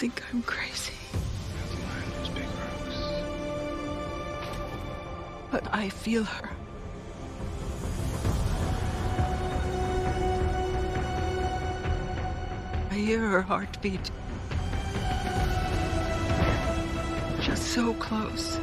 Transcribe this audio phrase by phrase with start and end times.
[0.00, 0.94] think I'm crazy.
[5.50, 6.48] But I feel her.
[12.90, 14.10] I hear her heartbeat.
[17.42, 18.58] Just so close.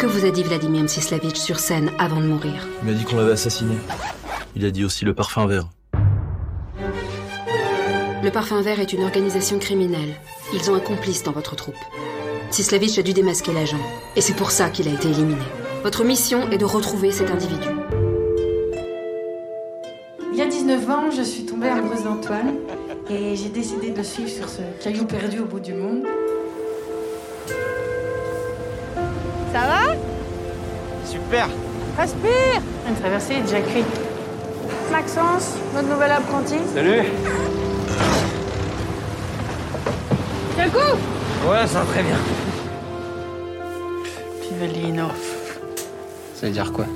[0.00, 2.66] Que vous a dit Vladimir Mstislavitch sur scène avant de mourir?
[2.80, 3.74] Il m'a dit qu'on l'avait assassiné.
[4.56, 5.68] Il a dit aussi le parfum vert.
[8.22, 10.14] Le Parfum Vert est une organisation criminelle.
[10.54, 11.76] Ils ont un complice dans votre troupe.
[12.48, 13.80] Mstislavitch a dû démasquer l'agent.
[14.16, 15.44] Et c'est pour ça qu'il a été éliminé.
[15.82, 17.68] Votre mission est de retrouver cet individu.
[20.32, 22.54] Il y a 19 ans, je suis tombée amoureuse d'Antoine
[23.10, 25.79] et j'ai décidé de suivre sur ce caillou perdu au bout du monde.
[31.98, 33.86] Respire Une traversée est déjà cuite.
[34.90, 36.56] Maxence, notre nouvel apprenti.
[36.74, 37.02] Salut
[40.56, 40.78] Quel coup
[41.48, 42.16] Ouais, ça va très bien.
[44.42, 45.06] Pivelino.
[46.34, 46.86] Ça veut dire quoi?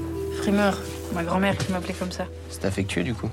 [0.41, 0.79] Frimeur,
[1.15, 2.25] ma grand-mère qui m'appelait comme ça.
[2.51, 3.29] C'est affectueux du coup?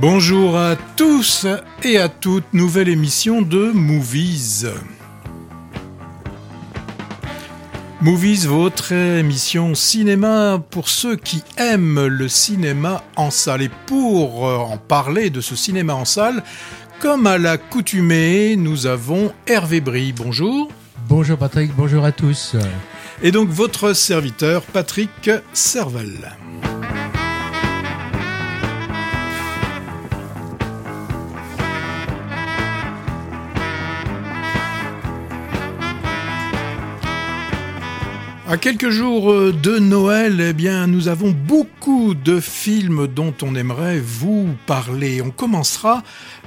[0.00, 1.46] Bonjour à tous
[1.82, 4.66] et à toutes, nouvelle émission de Movies.
[8.00, 13.60] Movies, votre émission cinéma pour ceux qui aiment le cinéma en salle.
[13.60, 16.44] Et pour euh, en parler de ce cinéma en salle,
[16.98, 20.14] comme à l'accoutumée, nous avons Hervé Brie.
[20.14, 20.70] Bonjour.
[21.10, 22.56] Bonjour Patrick, bonjour à tous.
[23.22, 26.30] Et donc votre serviteur Patrick Servel.
[38.50, 43.54] À quelques jours euh, de Noël, eh bien, nous avons beaucoup de films dont on
[43.54, 45.22] aimerait vous parler.
[45.22, 46.02] On commencera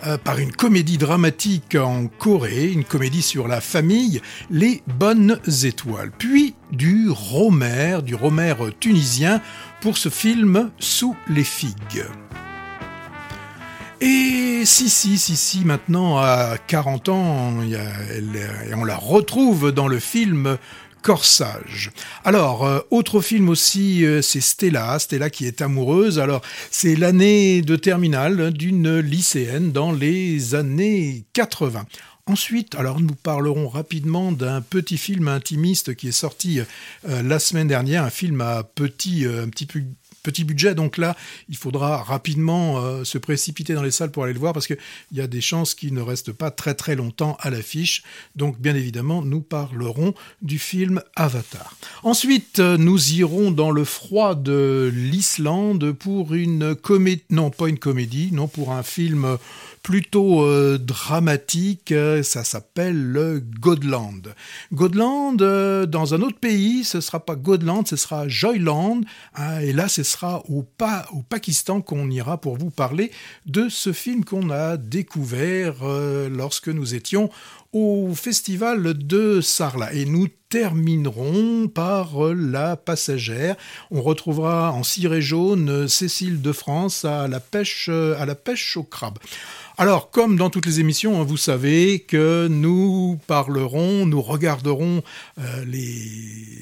[0.06, 4.22] euh, par une comédie dramatique en Corée, une comédie sur la famille,
[4.52, 6.12] Les Bonnes Étoiles.
[6.18, 9.40] Puis du Romer, du Romer tunisien
[9.80, 12.04] pour ce film Sous les figues.
[14.06, 17.54] Et si, si, si, si, maintenant à 40 ans,
[18.76, 20.58] on la retrouve dans le film
[21.04, 21.92] Corsage.
[22.24, 26.18] Alors, euh, autre film aussi, euh, c'est Stella, Stella qui est amoureuse.
[26.18, 26.42] Alors,
[26.72, 31.86] c'est l'année de terminale d'une lycéenne dans les années 80.
[32.26, 37.68] Ensuite, alors nous parlerons rapidement d'un petit film intimiste qui est sorti euh, la semaine
[37.68, 39.68] dernière, un film à petit, un petit
[40.24, 40.74] petit budget.
[40.74, 41.16] Donc là,
[41.50, 44.78] il faudra rapidement euh, se précipiter dans les salles pour aller le voir parce qu'il
[45.12, 48.04] y a des chances qu'il ne reste pas très très longtemps à l'affiche.
[48.36, 51.76] Donc bien évidemment, nous parlerons du film Avatar.
[52.04, 57.80] Ensuite, euh, nous irons dans le froid de l'Islande pour une comédie, non pas une
[57.80, 59.38] comédie, non pour un film
[59.84, 61.92] plutôt euh, dramatique.
[61.92, 64.34] euh, Ça s'appelle le Godland.
[64.72, 69.02] Godland, euh, dans un autre pays, ce sera pas Godland, ce sera Joyland.
[69.36, 73.12] hein, et là, ce sera au, pa au Pakistan qu'on ira pour vous parler
[73.46, 75.84] de ce film qu'on a découvert
[76.32, 77.30] lorsque nous étions
[77.74, 79.94] au festival de Sarlat.
[79.94, 83.56] Et nous terminerons par La Passagère.
[83.92, 88.84] On retrouvera en ciré jaune Cécile de France à la pêche, à la pêche au
[88.84, 89.18] crabe.
[89.76, 95.02] Alors, comme dans toutes les émissions, hein, vous savez que nous parlerons, nous regarderons
[95.40, 95.66] euh,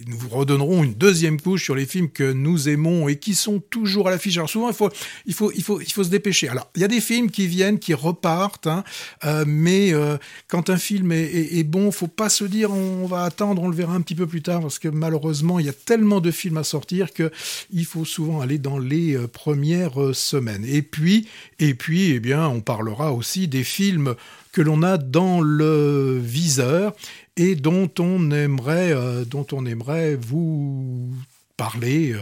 [0.08, 3.60] nous vous redonnerons une deuxième couche sur les films que nous aimons et qui sont
[3.60, 4.38] toujours à l'affiche.
[4.38, 4.90] Alors souvent, il faut,
[5.26, 6.48] il faut, il faut, il faut se dépêcher.
[6.48, 8.86] Alors, il y a des films qui viennent, qui repartent, hein,
[9.26, 10.18] euh, mais euh,
[10.48, 13.68] quand un film est, est, est bon, faut pas se dire on va attendre, on
[13.68, 16.32] le verra un petit peu plus tard, parce que malheureusement, il y a tellement de
[16.32, 17.30] films à sortir que
[17.72, 20.64] il faut souvent aller dans les premières semaines.
[20.66, 21.28] Et puis,
[21.60, 24.16] et puis, eh bien, on parlera aussi des films
[24.52, 26.94] que l'on a dans le viseur
[27.38, 31.10] et dont on aimerait, euh, dont on aimerait vous
[31.58, 32.14] parler.
[32.14, 32.20] euh,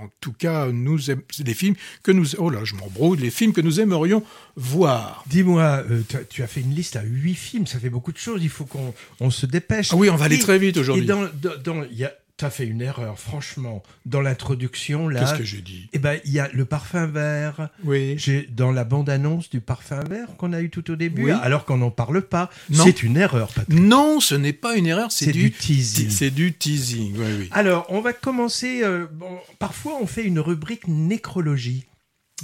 [0.00, 0.98] en tout cas, nous
[1.40, 2.34] des films que nous.
[2.38, 3.18] Oh là, je m'embrouille.
[3.18, 4.22] Les films que nous aimerions
[4.56, 5.24] voir.
[5.28, 8.40] Dis-moi, euh, tu as- fait une liste à huit films, ça fait beaucoup de choses,
[8.42, 9.88] il faut qu'on on se dépêche.
[9.92, 11.04] Ah oui, on va aller Et- très vite aujourd'hui.
[11.04, 13.82] Et dans, dans- dans- il y a t'as fait une erreur, franchement.
[14.04, 15.20] Dans l'introduction, là.
[15.20, 15.88] Qu'est-ce que j'ai dit?
[15.92, 17.70] Eh ben, il y a le parfum vert.
[17.84, 18.14] Oui.
[18.18, 21.30] J'ai dans la bande-annonce du parfum vert qu'on a eu tout au début, Oui.
[21.42, 22.50] alors qu'on n'en parle pas.
[22.70, 22.84] Non.
[22.84, 23.78] C'est une erreur, Patrick.
[23.78, 26.10] Non, ce n'est pas une erreur, c'est du, du teasing.
[26.10, 27.48] C'est du teasing, oui, oui.
[27.52, 28.82] Alors, on va commencer.
[28.82, 31.86] euh, bon, parfois, on fait une rubrique nécrologie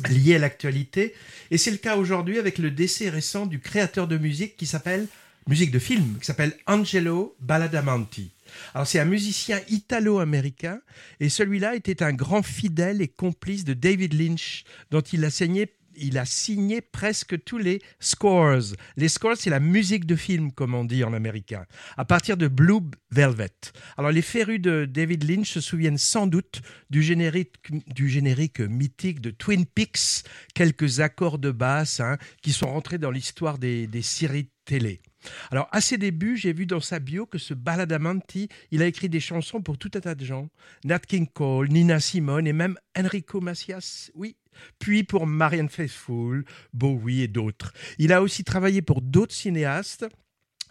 [0.09, 1.13] liée à l'actualité,
[1.51, 5.07] et c'est le cas aujourd'hui avec le décès récent du créateur de musique qui s'appelle
[5.49, 8.31] musique de film, qui s'appelle Angelo Badalamenti.
[8.75, 10.81] Alors, c'est un musicien italo-américain,
[11.21, 15.75] et celui-là était un grand fidèle et complice de David Lynch, dont il a signé
[15.97, 18.75] il a signé presque tous les scores.
[18.97, 21.67] Les scores, c'est la musique de film, comme on dit en américain,
[21.97, 23.51] à partir de Blue Velvet.
[23.97, 27.57] Alors, les férus de David Lynch se souviennent sans doute du générique,
[27.95, 33.11] du générique mythique de Twin Peaks, quelques accords de basse hein, qui sont rentrés dans
[33.11, 35.03] l'histoire des, des séries télé.
[35.51, 39.09] Alors, à ses débuts, j'ai vu dans sa bio que ce Baladamanti, il a écrit
[39.09, 40.49] des chansons pour tout un tas de gens.
[40.85, 44.37] Nat King Cole, Nina Simone et même Enrico Macias, oui.
[44.79, 47.73] Puis pour Marianne Faithfull, Bowie et d'autres.
[47.99, 50.07] Il a aussi travaillé pour d'autres cinéastes,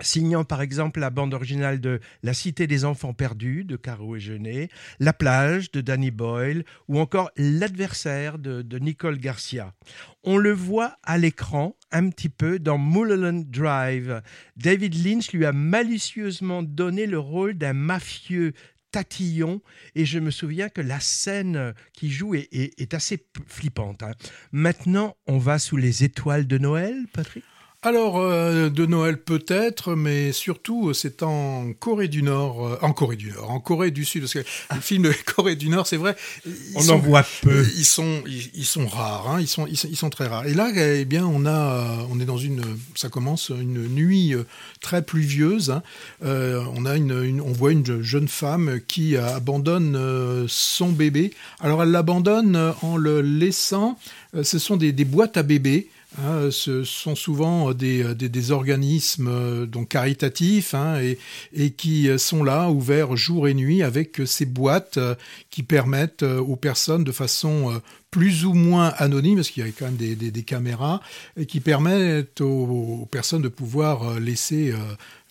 [0.02, 4.20] signant par exemple la bande originale de La Cité des Enfants Perdus de Caro et
[4.20, 4.70] Genet,
[5.00, 9.74] La Plage de Danny Boyle ou encore L'Adversaire de, Nicole Garcia.
[10.24, 14.22] On le voit à l'écran un petit peu dans Mulholland Drive.
[14.58, 18.54] David Lynch lui a malicieusement donné le rôle d'un mafieux
[18.92, 19.62] tatillon
[19.96, 24.04] et je me souviens que la scène qui joue est, assez flippante.
[24.04, 24.12] hein.
[24.52, 27.44] Maintenant, on va sous les étoiles de Noël, Patrick?
[27.84, 32.94] Alors, euh, de Noël peut-être, mais surtout, euh, c'est en Corée du Nord, euh, en
[32.94, 34.40] Corée du Nord, en Corée du Sud, parce que
[34.76, 36.16] les films de Corée du Nord, c'est vrai,
[36.76, 37.66] On sont- en voit peu.
[37.76, 40.46] Ils sont, ils, ils sont rares, hein, ils, sont, ils, sont, ils sont très rares.
[40.46, 42.62] Et là, eh bien, on a, on est dans une,
[42.94, 44.36] ça commence une nuit
[44.80, 45.72] très pluvieuse.
[45.72, 45.82] hein.
[46.24, 51.34] Euh, on a une, une- on voit une jeune femme qui abandonne son bébé.
[51.60, 53.98] Alors, elle l'abandonne en le laissant.
[54.44, 55.90] ce sont des, des boîtes à bébés.
[56.18, 61.18] Hein, ce sont souvent euh, des, euh, des, des organismes euh, donc caritatifs hein, et,
[61.54, 65.16] et qui euh, sont là ouverts jour et nuit avec euh, ces boîtes euh,
[65.50, 67.80] qui permettent euh, aux personnes de façon euh,
[68.12, 71.00] plus ou moins anonyme, parce qu'il y a quand même des, des- caméras,
[71.38, 72.66] et qui permettent aux,
[73.04, 74.78] aux personnes de pouvoir euh, laisser euh,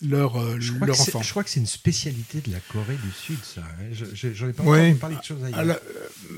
[0.01, 1.21] leur, euh, Je leur enfant.
[1.21, 3.61] je crois que c'est une spécialité de la Corée du Sud, ça.
[3.61, 3.83] hein.
[3.91, 4.95] Je- je- J'en ai pas Ouais.
[4.95, 5.59] parler de choses ailleurs.
[5.59, 6.33] Alors, euh,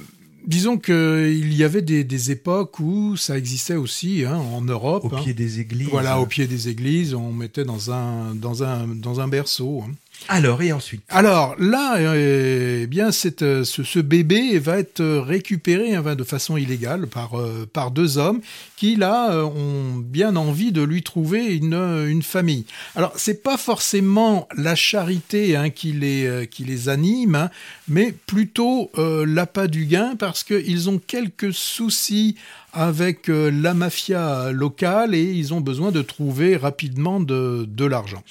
[0.46, 5.06] disons qu'il y avait des, des époques où ça existait aussi hein, en Europe.
[5.06, 5.22] Au hein.
[5.24, 5.90] pied des églises.
[5.90, 9.84] Voilà, au pied des églises, on mettait dans un, dans un, dans un berceau.
[9.88, 9.92] hein.
[10.30, 11.02] Alors, et ensuite?
[11.10, 17.08] Alors là, eh bien, cette, ce, ce bébé va être récupéré hein, de façon illégale
[17.08, 18.40] par, euh, par deux hommes
[18.78, 22.66] qui là euh, ont bien envie de lui trouver une, une famille.
[22.96, 27.50] Alors c'est pas forcément la charité hein, qui les euh, qui les anime, hein,
[27.88, 32.36] mais plutôt euh, l'appât du gain parce qu'ils ont quelques soucis
[32.72, 38.24] avec euh, la mafia locale et ils ont besoin de trouver rapidement de, l'argent.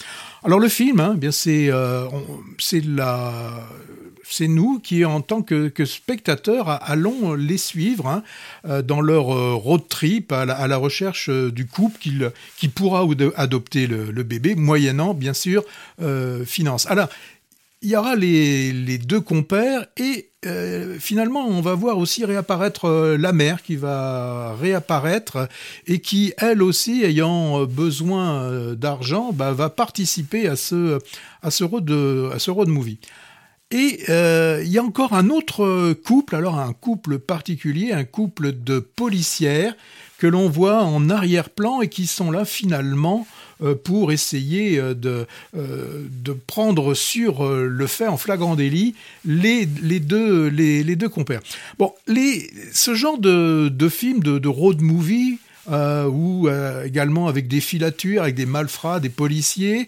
[0.43, 2.07] Alors le film, hein, bien c'est euh,
[4.33, 8.23] c'est nous qui, en tant que, spectateurs, allons les suivre hein,
[8.67, 11.99] euh, dans leur road trip à la, recherche du couple
[12.57, 13.07] qui, pourra
[13.37, 15.65] adopter le, bébé, moyennant, bien sûr,
[16.01, 16.87] euh, finance.
[16.87, 17.09] Alors,
[17.83, 23.17] il y aura les deux compères et euh, finalement on va voir aussi réapparaître euh,
[23.17, 25.49] la mère qui va réapparaître
[25.87, 30.99] et qui elle aussi ayant euh, besoin euh, d'argent bah, va participer à ce
[31.43, 31.91] à ce road
[32.35, 32.99] à ce road movie.
[33.71, 38.81] Et il y a encore un autre couple, alors un couple particulier, un couple de
[38.81, 39.75] policières
[40.19, 43.27] que l'on voit en arrière-plan et qui sont là finalement
[43.75, 45.27] pour essayer euh, de,
[45.57, 50.97] euh, de prendre sur euh, le fait en flagrant délit les, les, deux, les, les
[50.97, 51.41] deux compères.
[51.79, 55.39] Bon, les, ce genre de, de film, de, road movie,
[55.71, 59.87] euh, ou euh, également avec des filatures, avec des malfrats, des policiers.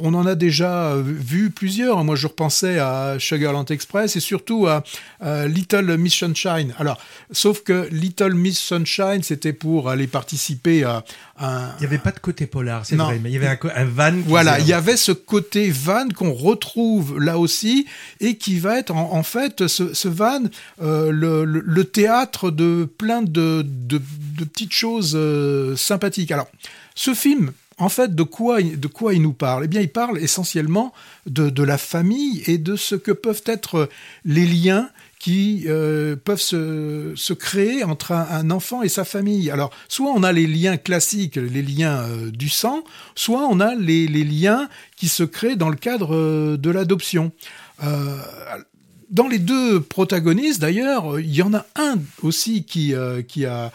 [0.00, 2.02] On en a déjà euh, vu plusieurs.
[2.02, 4.82] Moi, je repensais à Sugarland Express et surtout à,
[5.20, 6.74] à Little Miss Sunshine.
[6.76, 6.98] Alors,
[7.30, 11.04] sauf que Little Miss Sunshine, c'était pour aller participer à
[11.42, 11.72] un...
[11.78, 14.12] Il n'y avait pas de côté polar, c'est vrai, mais il y avait un, van.
[14.26, 17.86] Voilà, il y avait ce côté van qu'on retrouve là aussi
[18.20, 20.40] et qui va être en, en fait ce, ce van
[20.80, 24.00] euh, le, le- le théâtre de plein de, de,
[24.38, 26.30] de petites choses euh, sympathiques.
[26.30, 26.48] Alors,
[26.94, 29.64] ce film, en fait, de quoi, il- de quoi il nous parle?
[29.64, 30.92] Eh bien, il parle essentiellement
[31.26, 33.88] de, de la famille et de ce que peuvent être
[34.24, 34.88] les liens
[35.22, 39.52] qui euh, peuvent se, se créer entre un, enfant et sa famille.
[39.52, 42.82] Alors, soit on a les liens classiques, les liens euh, du sang,
[43.14, 47.30] soit on a les, les liens qui se créent dans le cadre euh, de l'adoption.
[49.10, 52.94] Dans les deux protagonistes, d'ailleurs, il y en a un aussi qui,
[53.26, 53.72] qui a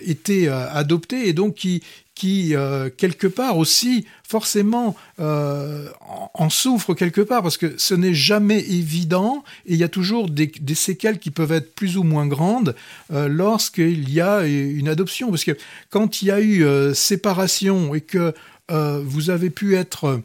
[0.00, 1.82] été adopté et donc qui,
[2.22, 5.88] qui euh, quelque part aussi forcément euh,
[6.34, 10.30] en, souffre quelque part parce que ce n'est jamais évident et il y a toujours
[10.30, 12.76] des, séquelles qui peuvent être plus ou moins grandes
[13.12, 15.30] euh, lorsqu'il y a une adoption.
[15.30, 15.56] Parce que
[15.90, 16.64] quand il y a eu
[16.94, 18.32] séparation et que
[18.68, 20.22] vous avez pu être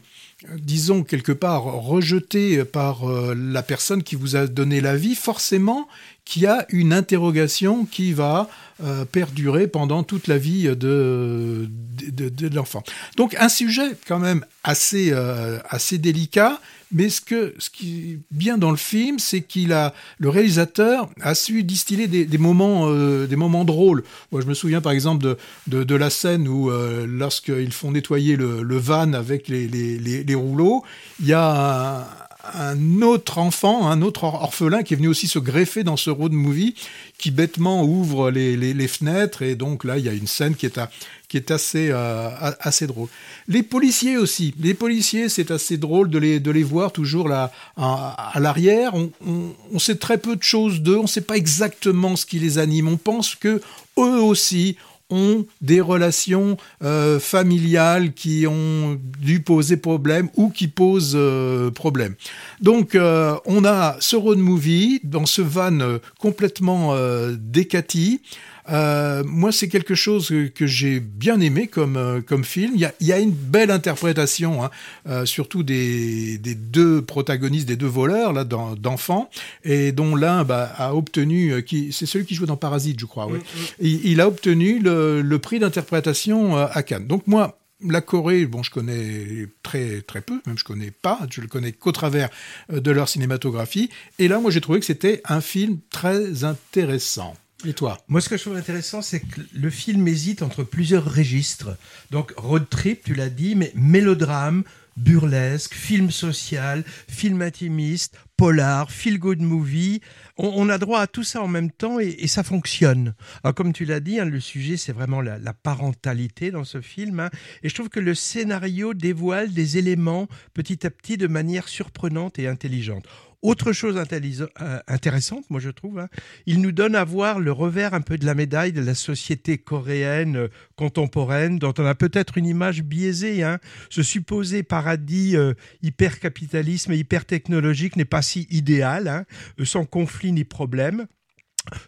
[0.54, 5.88] disons quelque part rejeté par la personne qui vous a donné la vie, forcément
[6.28, 8.50] qu'il y a une interrogation qui va
[8.84, 11.66] euh, perdurer pendant toute la vie de,
[12.12, 12.82] de, l'enfant.
[13.16, 16.60] Donc un sujet quand même assez, euh, assez délicat,
[16.92, 21.08] mais ce, que, ce qui est bien dans le film, c'est qu'il a le réalisateur
[21.22, 24.04] a su distiller des, moments, euh, des moments drôles.
[24.30, 25.34] Moi, je me souviens par exemple
[25.66, 26.70] de, de, la scène où,
[27.06, 30.84] lorsqu'ils font nettoyer le, van avec les, les, les, les rouleaux,
[31.20, 35.38] il y a un, un autre enfant, un autre orphelin qui est venu aussi se
[35.38, 36.74] greffer dans ce road movie,
[37.18, 40.66] qui bêtement ouvre les, les, fenêtres et donc là il y a une scène qui
[40.66, 40.90] est à,
[41.28, 43.08] qui est assez, euh, assez drôle.
[43.48, 44.54] Les policiers aussi.
[44.58, 48.94] Les policiers, c'est assez drôle de les, de les voir toujours là à, à l'arrière.
[48.94, 50.96] On, on, on, sait très peu de choses d'eux.
[50.96, 52.88] On ne sait pas exactement ce qui les anime.
[52.88, 53.60] On pense que
[53.98, 54.76] eux aussi
[55.10, 62.14] ont des relations euh, familiales qui ont dû poser problème ou qui posent euh, problème.
[62.60, 65.78] Donc euh, on a ce road movie dans ce van
[66.18, 66.94] complètement
[67.32, 68.20] décati.
[68.70, 72.72] Euh, moi, c'est quelque chose que, j'ai bien aimé comme, euh, comme film.
[72.74, 74.70] Il y, a, il y a une belle interprétation, hein,
[75.08, 79.30] euh, surtout des, des deux protagonistes, des deux voleurs là d'enfants,
[79.64, 83.26] et dont l'un bah, a obtenu, qui c'est celui qui joue dans Parasite, je crois.
[83.26, 83.38] Ouais.
[83.38, 83.74] Mm -hmm.
[83.80, 87.06] il, il, a obtenu le, le prix d'interprétation à Cannes.
[87.06, 91.40] Donc moi, la Corée, bon, je connais très très peu, même je connais pas, je
[91.40, 92.28] le connais qu'au travers
[92.70, 93.88] de leur cinématographie.
[94.18, 97.34] Et là, moi, j'ai trouvé que c'était un film très intéressant.
[97.64, 101.12] Et toi Moi, ce que je trouve intéressant, c'est que le film hésite entre plusieurs
[101.12, 101.76] registres.
[102.12, 104.62] Donc, road trip, tu l'as dit, mais mélodrame,
[104.96, 110.00] burlesque, film social, film intimiste, polar, feel good movie.
[110.36, 113.14] On, a droit à tout ça en même temps et, ça fonctionne.
[113.42, 116.80] Alors, comme tu l'as dit, hein, le sujet, c'est vraiment la, la, parentalité dans ce
[116.80, 117.18] film.
[117.18, 117.30] Hein,
[117.64, 122.38] et je trouve que le scénario dévoile des éléments petit à petit de manière surprenante
[122.38, 123.04] et intelligente.
[123.40, 126.08] Autre chose euh, intéressante, moi je trouve, hein,
[126.46, 129.58] il nous donne à voir le revers un peu de la médaille de la société
[129.58, 133.44] coréenne euh, contemporaine, dont on a peut-être une image biaisée.
[133.44, 133.60] Hein.
[133.90, 139.24] Ce supposé paradis euh, hyper-capitalisme et hyper-technologique n'est pas si idéal, hein,
[139.62, 141.06] sans conflit ni problème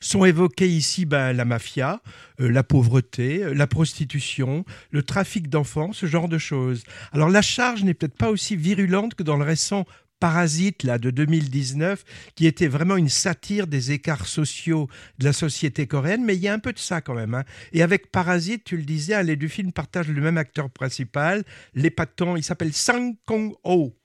[0.00, 2.00] sont évoqués ici ben, la mafia,
[2.40, 6.84] euh, la pauvreté, la prostitution, le trafic d'enfants, ce genre de choses.
[7.12, 9.86] Alors la charge n'est peut-être pas aussi virulente que dans le récent
[10.20, 12.04] Parasite là de 2019
[12.36, 16.48] qui était vraiment une satire des écarts sociaux de la société coréenne mais il y
[16.48, 17.44] a un peu de ça quand même hein.
[17.72, 21.42] et avec Parasite tu le disais les deux films partagent le même acteur principal
[21.74, 23.96] l'épatant il s'appelle Sang Kong-ho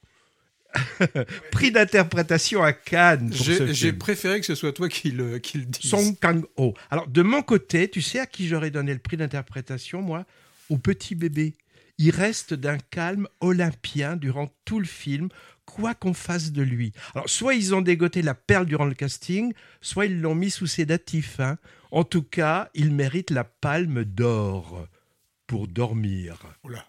[1.52, 3.32] prix d'interprétation à Cannes.
[3.34, 5.90] J'ai préféré que ce soit toi qui le, qui le dise.
[5.90, 6.74] Song Kang-ho.
[6.92, 10.26] Alors, de mon côté, tu sais à qui j'aurais donné le prix d'interprétation, moi?
[10.70, 11.54] Au petit bébé.
[11.98, 15.30] Il reste d'un calme olympien durant tout le film,
[15.66, 16.92] quoi qu'on fasse de lui.
[17.14, 20.68] Alors, soit ils ont dégoté la perle durant le casting, soit ils l'ont mis sous
[20.68, 21.40] sédatif.
[21.40, 21.58] Hein.
[21.92, 24.88] En tout cas, il mérite la palme d'or
[25.48, 26.38] pour dormir.
[26.64, 26.86] Oula.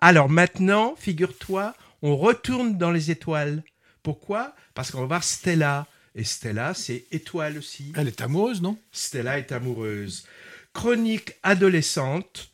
[0.00, 3.62] Alors maintenant, figure-toi, on retourne dans les étoiles.
[4.02, 4.54] Pourquoi?
[4.74, 5.86] Parce qu'on va voir Stella.
[6.14, 7.92] Et Stella, c'est étoile aussi.
[7.94, 8.78] Elle est amoureuse, non?
[8.90, 10.26] Stella est amoureuse.
[10.72, 12.49] Chronique adolescente,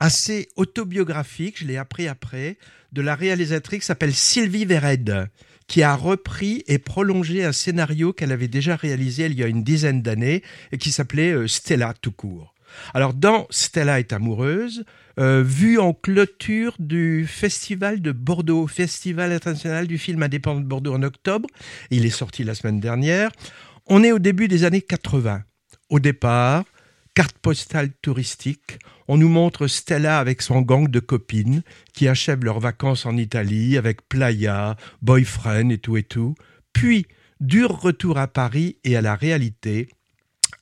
[0.00, 2.58] assez autobiographique, je l'ai appris après,
[2.92, 5.28] de la réalisatrice s'appelle Sylvie Vered,
[5.66, 9.62] qui a repris et prolongé un scénario qu'elle avait déjà réalisé il y a une
[9.62, 12.54] dizaine d'années et qui s'appelait euh, Stella tout court.
[12.94, 14.84] Alors dans Stella est amoureuse,
[15.18, 20.94] euh, vu en clôture du Festival de Bordeaux, Festival international du film indépendant de Bordeaux
[20.94, 21.48] en octobre,
[21.90, 23.30] il est sorti la semaine dernière,
[23.86, 25.42] on est au début des années 80.
[25.90, 26.64] Au départ,
[27.18, 32.60] carte postale touristique, on nous montre Stella avec son gang de copines qui achèvent leurs
[32.60, 36.36] vacances en Italie avec playa, boyfriend et tout et tout.
[36.72, 37.06] Puis,
[37.40, 39.88] dur retour à Paris et à la réalité,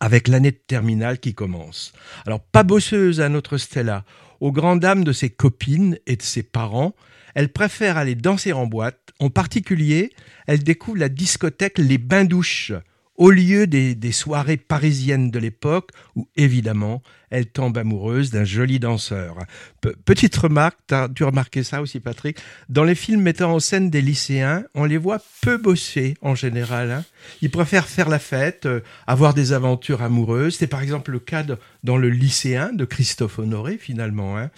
[0.01, 1.93] avec l'année de terminale qui commence.
[2.27, 4.07] Alors, pas bosseuse à notre Stella,
[4.41, 6.95] aux grandes dames de ses copines et de ses parents,
[7.35, 9.13] elle préfère aller danser en boîte.
[9.21, 10.11] En particulier,
[10.47, 12.73] elle découvre la discothèque Les Bains Douches,
[13.17, 19.37] au lieu des, soirées parisiennes de l'époque où, évidemment, elle tombe amoureuse d'un joli danseur.
[19.81, 23.91] Pe- petite remarque, t'as dû remarquer ça aussi Patrick, dans les films mettant en scène
[23.91, 26.91] des lycéens, on les voit peu bosser en général.
[26.93, 27.05] hein.
[27.43, 30.55] Ils préfèrent faire la fête, euh, avoir des aventures amoureuses.
[30.55, 31.45] C'était par exemple le cas
[31.83, 34.39] dans le lycéen de Christophe Honoré finalement.
[34.39, 34.51] hein.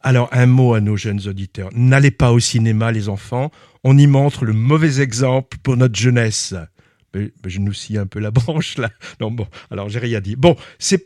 [0.00, 3.50] Alors un mot à nos jeunes auditeurs, n'allez pas au cinéma les enfants,
[3.82, 6.54] on y montre le mauvais exemple pour notre jeunesse.
[7.16, 8.90] Mais, mais je nous scie un peu la branche là.
[9.20, 10.36] Non bon, alors j'ai rien dit.
[10.36, 10.98] Bon, c'est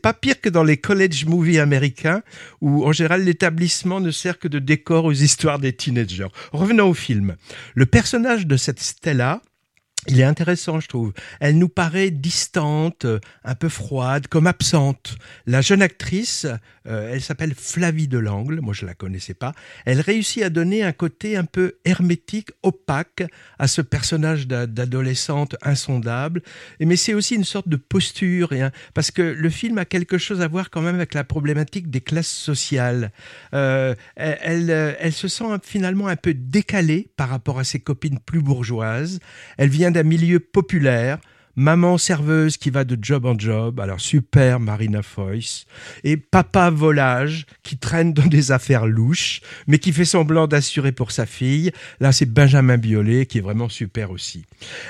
[0.00, 2.22] pas pire que dans les college movies américains
[2.60, 6.28] où en général l'établissement ne sert que de décor aux histoires des teenagers.
[6.52, 7.36] Revenons au film.
[7.74, 9.40] Le personnage de cette Stella,
[10.06, 11.12] il est intéressant, je trouve.
[11.40, 15.16] Elle nous paraît distante, euh, un peu froide, comme absente.
[15.46, 16.46] La jeune actrice,
[16.86, 19.54] euh, elle s'appelle Flavie Delangle, moi je la connaissais pas.
[19.86, 23.24] Elle réussit à donner un côté un peu hermétique, opaque
[23.58, 26.42] à ce personnage d'a- d'adolescente insondable.
[26.80, 28.52] Mais c'est aussi une sorte de posture,
[28.92, 32.02] parce que le film a quelque chose à voir quand même avec la problématique des
[32.02, 33.10] classes sociales.
[33.54, 38.18] Euh, elle, elle, elle se sent finalement un peu décalée par rapport à ses copines
[38.18, 39.18] plus bourgeoises.
[39.56, 41.18] Elle vient d'un milieu populaire.
[41.56, 45.66] Maman serveuse qui va de job en job, alors super Marina Foïs,
[46.02, 51.12] et papa volage qui traîne dans des affaires louches, mais qui fait semblant d'assurer pour
[51.12, 51.70] sa fille.
[52.00, 54.44] Là, c'est Benjamin Biolay qui est vraiment super aussi.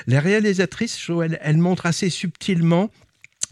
[0.07, 2.89] La réalisatrice, je trouve, elle, elle montre assez subtilement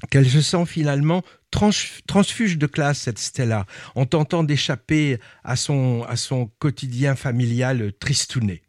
[0.10, 1.22] qu'elle se sent finalement
[1.52, 1.70] trans-
[2.08, 8.64] transfuge de classe, cette Stella, en tentant d'échapper à son, à son quotidien familial tristouné.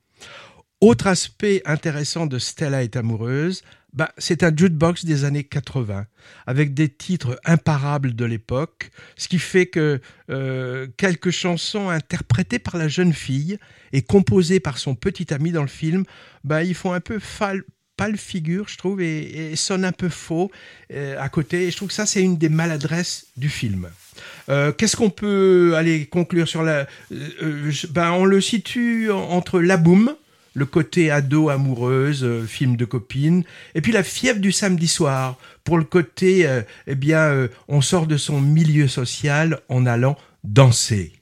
[0.85, 3.62] Autre aspect intéressant de Stella est amoureuse,
[3.95, 6.05] bah, c'est un jukebox des années 80,
[6.47, 9.99] avec des titres imparables de l'époque, ce qui fait que
[10.29, 13.57] euh, quelques chansons interprétées par la jeune fille
[13.95, 16.05] et composées par son petit ami dans le film,
[16.45, 17.62] bah, ils font un peu fal-
[17.97, 20.50] pâle figure, je trouve, et, sonnent un peu faux
[20.93, 21.67] euh, à côté.
[21.67, 23.88] Et je trouve que ça, c'est une des maladresses du film.
[24.50, 26.87] Euh, Qu'est-ce qu'on peut aller conclure sur la...
[27.91, 30.14] ben, on le situe en- entre La Boum,
[30.54, 33.42] le côté ado amoureuse, euh, film de copine,
[33.75, 37.80] et puis la fièvre du samedi soir, pour le côté, euh, eh bien, euh, on
[37.80, 41.12] sort de son milieu social en allant danser.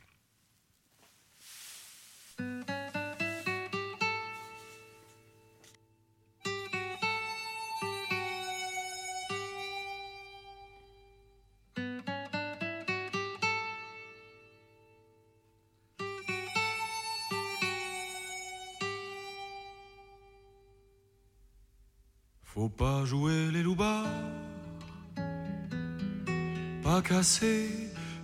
[27.22, 27.68] Casser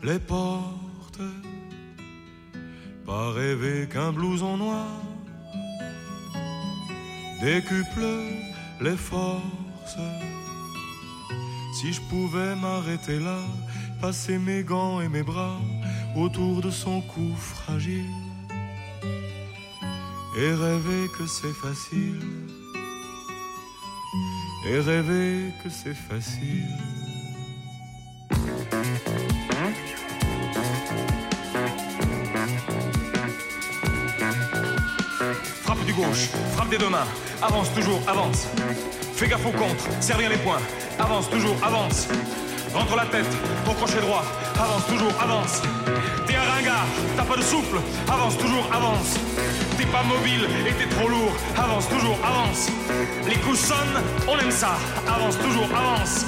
[0.03, 1.27] les portes,
[3.07, 4.91] pas rêver qu'un blouson noir
[7.41, 8.09] décuple
[8.81, 10.03] les forces.
[11.77, 13.41] Si je pouvais m'arrêter là,
[14.01, 15.61] passer mes gants et mes bras
[16.17, 18.17] autour de son cou fragile
[20.41, 22.23] et rêver que c'est facile
[24.69, 26.88] et rêver que c'est facile.
[36.71, 37.07] Des deux mains,
[37.43, 38.47] avance toujours, avance.
[39.15, 39.85] Fais gaffe au contre,
[40.19, 40.61] bien les poings,
[40.99, 42.09] avance toujours, avance.
[42.75, 43.27] Rentre la tête,
[43.65, 45.63] ton crochet droit, avance toujours, avance.
[46.27, 47.79] T'es un ringard, t'as pas de souffle,
[48.09, 49.19] avance toujours, avance.
[49.79, 52.69] T'es pas mobile et t'es trop lourd, avance toujours, avance.
[53.27, 54.77] Les coups sonnent, on aime ça,
[55.07, 56.27] avance toujours, avance.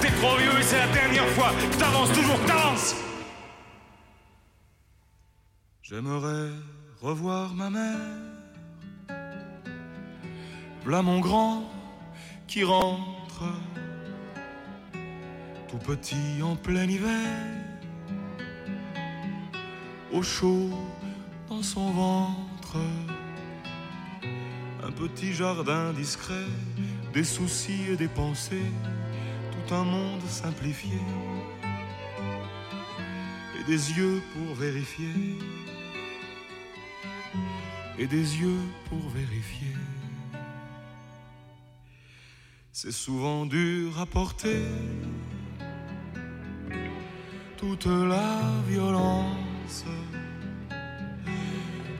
[0.00, 2.96] T'es trop vieux et c'est la dernière fois, t'avances toujours, t'avances.
[5.82, 6.50] J'aimerais
[7.02, 8.21] revoir ma mère.
[10.84, 11.70] V'là mon grand
[12.46, 13.44] qui rentre,
[15.68, 17.38] tout petit en plein hiver,
[20.12, 20.70] au chaud
[21.48, 22.78] dans son ventre.
[24.82, 26.48] Un petit jardin discret,
[27.14, 28.70] des soucis et des pensées,
[29.52, 30.98] tout un monde simplifié,
[33.58, 35.38] et des yeux pour vérifier
[37.98, 39.76] et des yeux pour vérifier.
[42.84, 44.60] C'est souvent dur à porter
[47.56, 49.84] toute la violence.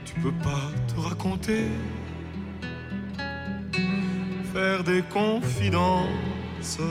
[0.03, 1.67] Tu peux pas te raconter,
[4.51, 6.81] faire des confidences.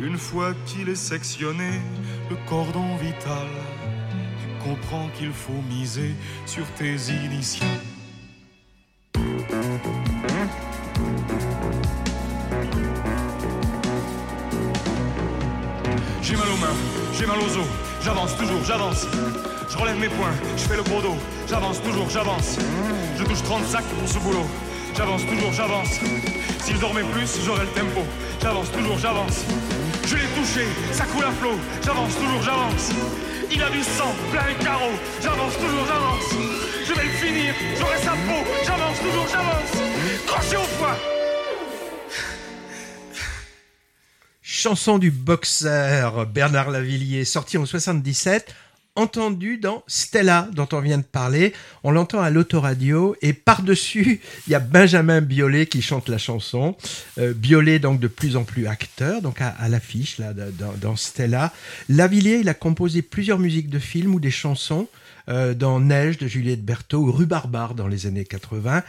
[0.00, 1.80] Une fois qu'il est sectionné,
[2.30, 3.48] le cordon vital
[4.40, 6.14] tu comprends qu'il faut miser
[6.46, 6.94] sur tes
[7.26, 7.95] initiales.
[18.02, 19.06] J'avance toujours, j'avance.
[19.68, 21.16] Je relève mes poings, je fais le gros dos,
[21.48, 22.58] j'avance toujours, j'avance.
[23.18, 24.46] Je touche 30 sacs pour ce boulot,
[24.96, 26.00] j'avance toujours, j'avance.
[26.64, 28.02] S'il dormait plus, j'aurais le tempo,
[28.42, 29.44] j'avance toujours, j'avance.
[30.06, 32.90] Je l'ai touché, ça coule à flot, j'avance toujours, j'avance.
[33.50, 36.46] Il a du sang, plein les carreaux, j'avance toujours, j'avance.
[36.86, 39.72] Je vais le finir, j'aurai sa peau, j'avance toujours, j'avance.
[40.26, 40.96] Crochet au foie.
[44.66, 48.52] Chanson du boxeur Bernard Lavillier, sorti en 77,
[48.96, 51.52] entendu dans Stella, dont on vient de parler.
[51.84, 56.76] On l'entend à l'autoradio et par-dessus, il y a Benjamin Biolay qui chante la chanson.
[57.18, 61.52] Euh, Biolay, donc de plus en plus acteur, donc à, l'affiche, là, dans, dans Stella.
[61.88, 64.88] Lavillier, il a composé plusieurs musiques de films ou des chansons.
[65.28, 68.82] euh, dans Neige de Juliette Berthaud ou Rue Barbare dans les années 80.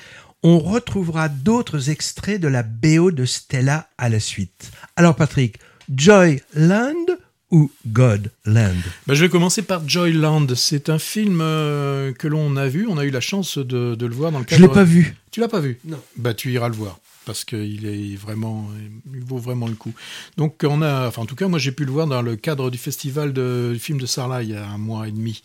[0.44, 4.72] On retrouvera d'autres extraits de la BO de Stella à la suite.
[4.98, 5.58] Alors Patrick,
[5.96, 7.06] Joyland
[7.52, 10.48] ou Godland Ben, je vais commencer par Joyland.
[10.56, 12.88] C'est un film euh, que l'on a vu.
[12.90, 14.64] On a eu la chance de, de le voir dans le Je cadre.
[14.64, 15.16] l'ai pas vu.
[15.32, 15.78] Tu l'as pas vu?
[15.86, 16.02] Non.
[16.18, 18.70] Bah, tu iras le voir parce qu'il est vraiment,
[19.14, 19.94] il vaut vraiment le coup.
[20.38, 22.72] Donc, on a, enfin, en tout cas, moi, j'ai pu le voir dans le cadre
[22.72, 25.44] du festival de du film de Sarlat il y a un mois et demi.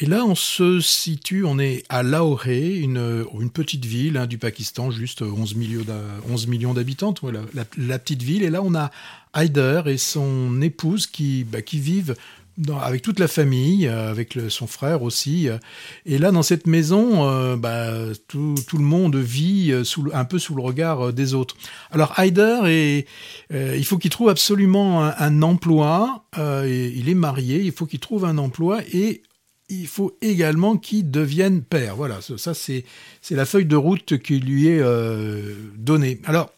[0.00, 4.38] Et là, on se situe, on est à Lahore, une, une petite ville hein, du
[4.38, 7.14] Pakistan, juste 11 millions d'a- 11 millions d'habitants,
[7.76, 8.42] la petite ville.
[8.42, 8.90] Et là, on a
[9.34, 12.16] Haider et son épouse qui, bah, qui vivent
[12.82, 15.48] avec toute la famille, euh, avec son frère aussi.
[15.48, 15.58] euh.
[16.06, 17.92] Et là, dans cette maison, euh, bah,
[18.28, 19.72] tout, le monde vit
[20.12, 21.56] un peu sous le regard des autres.
[21.90, 23.02] Alors euh,
[23.50, 26.24] il faut qu'il trouve absolument un, emploi.
[26.36, 29.22] il est marié, il faut qu'il trouve un emploi et
[29.68, 31.96] il faut également qu'il devienne père.
[31.96, 32.84] Voilà, ça, c'est
[33.30, 34.82] la feuille de route qui lui est
[35.76, 36.20] donnée.
[36.24, 36.52] Alors,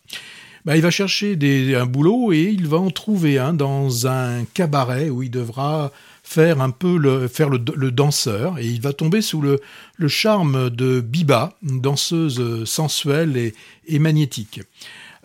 [0.64, 4.44] bah, il va chercher des, un boulot et il va en trouver un dans un
[4.54, 9.22] cabaret où il devra faire un peu le, faire le, danseur et il va tomber
[9.22, 9.60] sous le,
[10.08, 13.52] charme de Biba, une danseuse sensuelle
[13.86, 14.60] et, magnétique.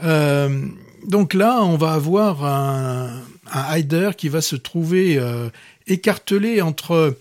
[0.04, 0.66] Euh,
[1.08, 3.22] donc là, on va avoir un,
[3.52, 5.50] un Haider qui va se trouver euh,
[5.88, 7.16] écartelé entre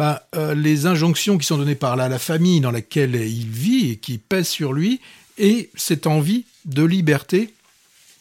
[0.00, 4.18] euh, les injonctions qui sont données par la famille dans laquelle il vit et qui
[4.18, 5.00] pèsent sur lui,
[5.38, 7.54] et cette envie de liberté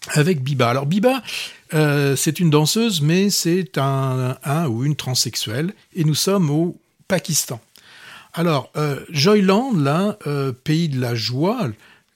[0.10, 0.70] avec Biba.
[0.70, 1.22] Alors Biba,
[1.74, 6.78] euh, c'est une danseuse, mais c'est un, ou une transsexuelle, et nous sommes au
[7.08, 7.60] Pakistan.
[8.34, 11.70] Alors, euh, Joyland, là, euh, pays de la joie,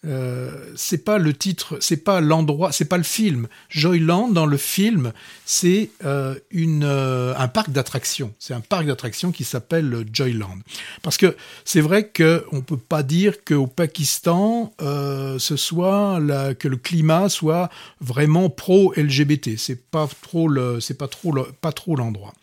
[0.05, 3.47] euh, c'est pas le titre, c'est pas l'endroit, c'est pas le film.
[3.69, 5.11] Joyland dans le film,
[5.45, 8.33] c'est euh, euh, un parc d'attractions.
[8.39, 10.59] C'est un parc d'attractions qui s'appelle Joyland.
[11.01, 11.35] Parce que
[11.65, 16.19] c'est vrai que on peut pas dire qu'au Pakistan, ce soit
[16.57, 19.57] que le climat soit vraiment pro LGBT.
[19.57, 22.33] C'est pas trop le, c'est pas trop le, pas trop l'endroit.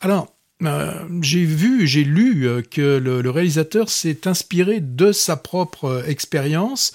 [0.00, 0.32] Alors
[0.64, 0.92] euh,
[1.22, 6.92] j'ai vu, j'ai lu euh, que le, réalisateur s'est inspiré de sa propre euh, expérience,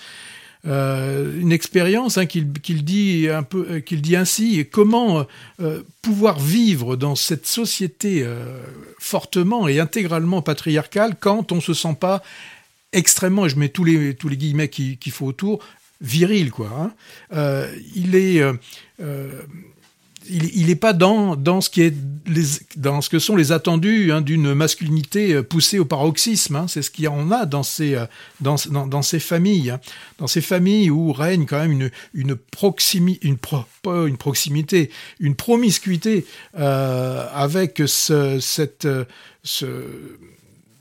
[0.65, 5.25] une expérience hein, qu'il dit un peu, qu'il dit ainsi, comment
[6.01, 8.25] pouvoir vivre dans cette société
[8.97, 12.23] fortement et intégralement patriarcale quand on se sent pas
[12.93, 15.59] extrêmement, et je mets tous les tous les guillemets qu'il faut autour,
[15.99, 16.93] viril quoi.
[17.33, 17.67] Hein.
[17.93, 18.41] Il est
[20.29, 21.93] il, il est pas dans dans ce qui est
[22.77, 26.55] dans ce que sont les attendus hein, d'une masculinité euh, poussée au paroxysme.
[26.55, 28.05] Hein, c'est ce qu'il y en a dans ces euh,
[28.39, 28.55] dans,
[28.87, 29.79] dans, ces familles, hein,
[30.17, 36.25] dans ces familles où règne quand même une une proximité, une proximité, une promiscuité
[36.57, 38.87] euh, avec ce cette
[39.43, 39.65] ce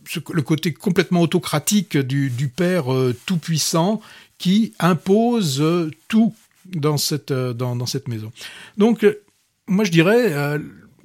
[0.04, 2.84] ce- le côté complètement autocratique du, père
[3.24, 4.02] tout-puissant
[4.36, 5.62] qui impose
[6.08, 6.34] tout
[6.66, 8.30] dans cette, dans, dans cette maison.
[8.76, 9.06] Donc,
[9.68, 10.58] moi, je dirais euh,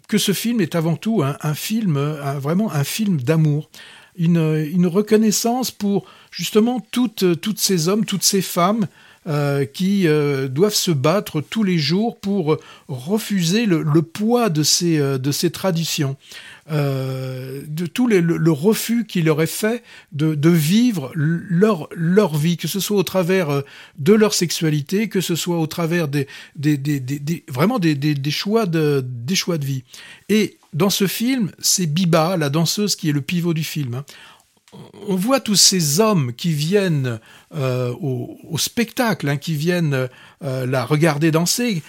[0.08, 3.70] que ce film est avant tout un, film, euh, vraiment un film d'amour.
[4.16, 8.88] Une, une reconnaissance pour justement toutes, toutes ces hommes, toutes ces femmes
[9.28, 15.00] euh, qui euh, doivent se battre tous les jours pour refuser le, poids de ces,
[15.00, 16.16] euh, de ces traditions,
[16.70, 22.80] de tout le, refus qui leur est fait de, vivre leur, leur vie, que ce
[22.80, 23.64] soit au travers
[23.98, 28.32] de leur sexualité, que ce soit au travers des, des, des, vraiment des, des, des
[28.32, 29.84] choix de, des choix de vie.
[30.30, 33.96] Et dans ce film, c'est Biba, la danseuse, qui est le pivot du film.
[33.96, 34.06] hein
[35.08, 37.20] on voit tous ces hommes qui viennent
[37.56, 40.10] euh, au, spectacle, hein, qui viennent
[40.44, 41.84] euh, la regarder danser.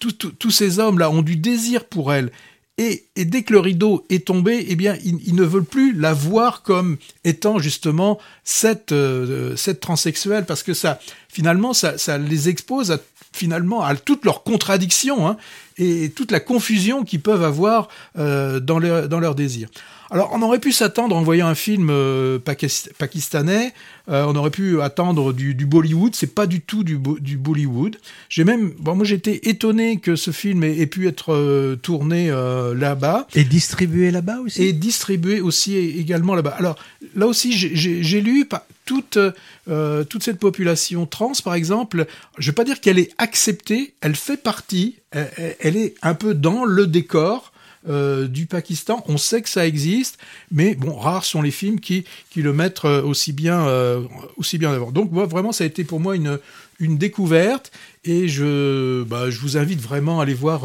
[0.00, 2.30] Tous ces hommes-là ont du désir pour elle.
[2.76, 6.62] Et, dès que le rideau est tombé, eh bien, ils, ne veulent plus la voir
[6.62, 12.98] comme étant justement cette, euh, transsexuelle, parce que ça, finalement, ça, les expose à,
[13.32, 15.36] finalement à toutes leurs contradictions hein,
[15.76, 19.68] et toute la confusion qu'ils peuvent avoir dans, dans leur désir.
[20.10, 23.72] Alors, on aurait pu s'attendre en voyant un film euh, pakistanais,
[24.08, 26.14] euh, on aurait pu attendre du, du Bollywood.
[26.14, 27.96] C'est pas du tout du, du Bollywood.
[28.28, 32.28] J'ai même, bon, moi j'étais étonné que ce film ait, ait pu être euh, tourné
[32.28, 34.62] là-bas et distribué là-bas aussi?
[34.62, 36.54] Et distribué aussi également là-bas.
[36.58, 36.76] Alors
[37.14, 38.46] là aussi, j'ai lu
[38.84, 39.18] toute
[39.66, 42.06] toute cette population trans, par exemple.
[42.38, 44.96] Je vais pas dire qu'elle est acceptée, elle fait partie.
[45.10, 47.53] Elle, elle est un peu dans le décor.
[47.86, 49.04] Euh, du Pakistan.
[49.08, 50.16] On sait que ça existe,
[50.50, 54.00] mais bon, rares sont les films qui, qui le mettent euh, aussi bien, euh,
[54.38, 54.90] aussi bien en avant.
[54.90, 56.38] Donc, moi, vraiment, ça a été pour moi une,
[56.80, 57.72] une découverte
[58.06, 60.62] et je, bah, je vous invite vraiment à aller voir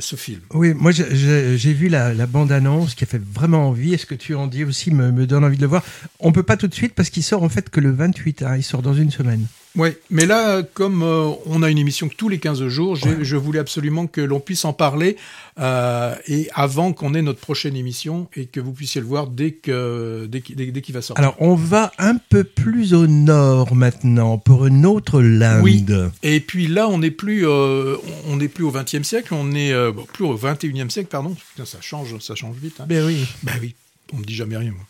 [0.00, 0.40] ce film.
[0.54, 3.94] Oui, moi j'ai vu la, bande-annonce qui a fait vraiment envie.
[3.94, 5.84] Est-ce que tu en dis aussi me, donne envie de le voir?
[6.18, 8.56] On peut pas tout de suite parce qu'il sort en fait que le 28, hein,
[8.56, 9.46] il sort dans une semaine.
[9.76, 13.18] Oui, mais là, comme euh, on a une émission tous les 15 jours, ouais.
[13.20, 15.16] je voulais absolument que l'on puisse en parler
[15.60, 19.52] euh, et avant qu'on ait notre prochaine émission et que vous puissiez le voir dès
[19.52, 21.22] qu'il dès, dès, dès qu va sortir.
[21.22, 25.62] Alors, on va un peu plus au nord maintenant pour une autre lande.
[25.62, 25.84] Oui.
[26.22, 27.96] Et puis là, on n'est plus, euh,
[28.28, 31.36] on n'est plus au 20e siècle, on est bon, plus au 21e siècle, pardon.
[31.50, 32.80] Putain, ça change, ça change vite.
[32.80, 32.86] Hein.
[32.88, 33.26] Ben oui.
[33.42, 33.74] Ben oui.
[34.14, 34.70] On me dit jamais rien.
[34.70, 34.86] Moi.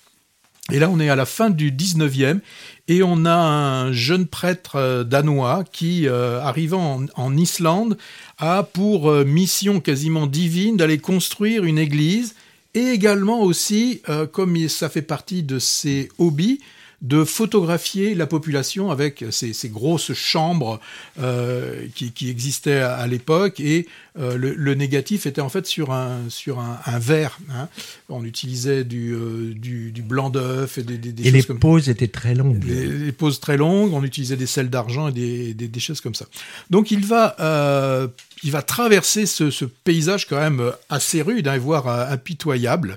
[0.72, 2.40] Et là, on est à la fin du 19e
[2.88, 7.96] et on a un jeune prêtre danois qui, euh, arrivant en, Islande,
[8.38, 12.34] a pour euh, mission quasiment divine d'aller construire une église
[12.74, 16.60] et également aussi, euh, comme ça fait partie de ses hobbies,
[17.02, 20.80] de photographier la population avec ces, ces grosses chambres
[21.20, 23.86] euh, qui, qui, existaient à, à l'époque et
[24.18, 27.38] euh, le, le, négatif était en fait sur un, sur un, un verre.
[27.50, 27.68] Hein.
[28.08, 31.58] On utilisait du, euh, du, du blanc d'œuf et des, des, des et les comme...
[31.58, 32.64] poses étaient très longues.
[32.64, 36.14] Les, les, poses très longues, on utilisait des sels d'argent et des, des, choses comme
[36.14, 36.26] ça.
[36.70, 38.08] Donc il va,
[38.42, 42.96] il va traverser ce, ce, paysage quand même assez rude, hein, voire impitoyable.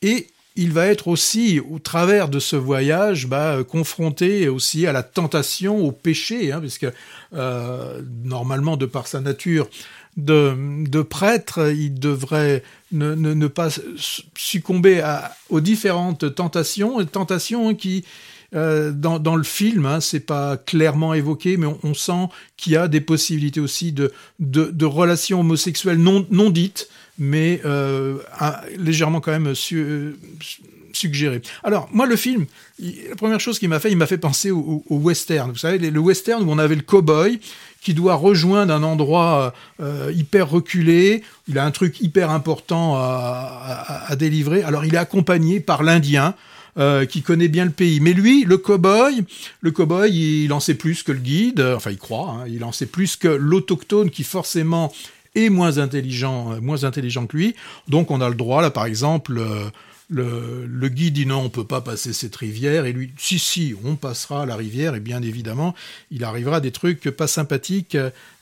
[0.00, 5.02] Et il va être aussi, au travers de ce voyage, bah, confronté aussi à la
[5.02, 6.86] tentation, au péché, hein, puisque
[7.34, 9.68] euh, normalement, de par sa nature
[10.16, 12.62] de, prêtre, il devrait
[12.92, 13.68] ne, pas
[14.36, 15.02] succomber
[15.50, 18.04] aux différentes tentations, tentations qui,
[18.54, 22.86] euh, dans, le film, hein, c'est pas clairement évoqué, mais on, sent qu'il y a
[22.86, 26.88] des possibilités aussi de, relations homosexuelles non dites,
[27.18, 28.18] mais euh,
[28.76, 30.16] légèrement quand même su,
[30.92, 31.42] suggéré.
[31.62, 32.46] Alors, moi, le film,
[32.78, 35.50] il, la première chose qu'il m'a fait, il m'a fait penser au, western.
[35.50, 37.40] Vous savez, le western où on avait le cow-boy
[37.80, 44.14] qui doit rejoindre un endroit euh, hyper reculé, il a un truc hyper important à,
[44.18, 44.62] délivrer.
[44.62, 46.34] Alors, il est accompagné par l'Indien,
[46.76, 48.00] euh, qui connaît bien le pays.
[48.00, 49.22] Mais lui, le cow-boy,
[49.60, 52.72] le cow-boy, il en sait plus que le guide, enfin il croit, hein, il en
[52.72, 54.92] sait plus que l'autochtone qui forcément
[55.34, 57.54] est moins intelligent, euh, moins intelligent que lui.
[57.88, 59.64] Donc on a le droit, là par exemple, euh,
[60.10, 63.74] le, le, guide dit non, on peut pas passer cette rivière, et lui, si, si,
[63.84, 65.74] on passera la rivière, et bien évidemment,
[66.10, 67.96] il arrivera des trucs pas sympathiques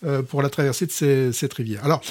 [0.05, 1.85] euh, pour la traversée de cette rivière.
[1.85, 2.03] Alors,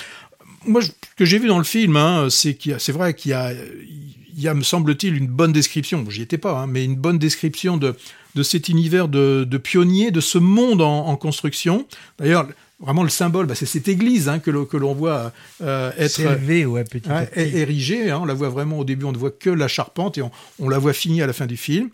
[0.65, 3.33] moi, ce que j'ai vu dans le film, hein, c'est qu'il c'est vrai qu'il y
[3.33, 6.95] a, il y a, me semble-t-il, une bonne description, j'y étais pas, hein, mais une
[6.95, 7.95] bonne description de,
[8.35, 11.87] de cet univers de, de pionniers, de ce monde en construction.
[12.19, 12.47] D'ailleurs,
[12.81, 16.83] vraiment le symbole, bah, c'est cette église hein, que l'on voit euh, être élevé, ouais,
[16.83, 18.09] petit hein, érigée.
[18.09, 20.31] Hein, on la voit vraiment au début, on ne voit que la charpente et on,
[20.59, 21.89] on la voit finie à la fin du film.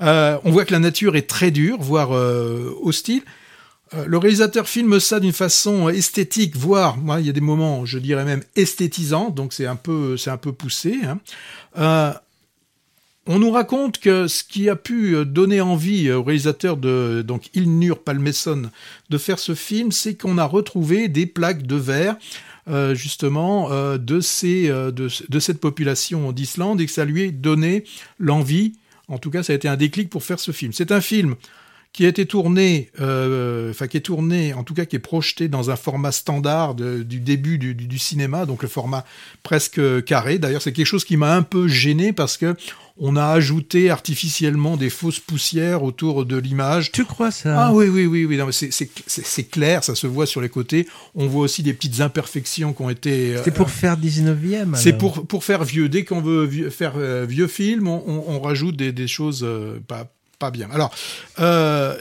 [0.00, 3.22] Euh, on voit que la nature est très dure, voire euh, hostile.
[4.06, 7.98] Le réalisateur filme ça d'une façon esthétique, voire, moi, il y a des moments, je
[7.98, 10.94] dirais même esthétisants, donc c'est un peu, c'est un peu poussé.
[13.28, 17.50] Euh, on nous raconte que ce qui a pu donner envie au réalisateur de donc
[17.54, 18.70] Ilnur Palmeson
[19.08, 22.16] de faire ce film, c'est qu'on a retrouvé des plaques de verre
[22.68, 27.84] euh, justement euh, de, euh, cette population d'Islande et que ça lui ait donné
[28.18, 28.74] l'envie,
[29.08, 30.72] en tout cas ça a été un déclic pour faire ce film.
[30.72, 31.36] C'est un film
[31.92, 35.48] qui a été tourné, euh, enfin qui est tourné, en tout cas qui est projeté
[35.48, 39.04] dans un format standard du début du, cinéma, donc le format
[39.42, 40.38] presque carré.
[40.38, 42.54] D'ailleurs, c'est quelque chose qui m'a un peu gêné parce que
[43.00, 46.92] on a ajouté artificiellement des fausses poussières autour de l'image.
[46.92, 47.66] Tu crois ça?
[47.66, 48.38] Ah oui, oui, oui, oui.
[48.52, 50.86] C'est clair, ça se voit sur les côtés.
[51.14, 53.36] On voit aussi des petites imperfections qui ont été.
[53.42, 54.76] C'est pour euh, faire 19e.
[54.76, 55.88] C'est pour, pour faire vieux.
[55.88, 59.40] Dès qu'on veut vieux, faire euh, vieux film, on, on, on rajoute des, des choses
[59.42, 60.68] euh, pas, pas bien.
[60.72, 60.92] Alors,
[61.38, 61.96] euh,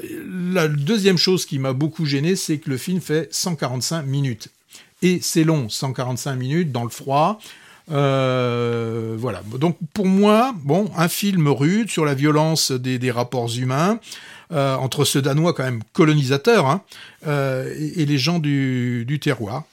[0.54, 4.50] la deuxième chose qui m'a beaucoup gêné, c'est que le film fait 145 minutes.
[5.02, 7.40] Et c'est long, 145 minutes dans le froid.
[7.92, 9.42] Euh, voilà.
[9.58, 14.00] Donc pour moi, bon, un film rude sur la violence des, rapports humains
[14.52, 16.82] euh, entre ce Danois quand même colonisateur hein,
[17.28, 19.64] euh, et, les gens du terroir.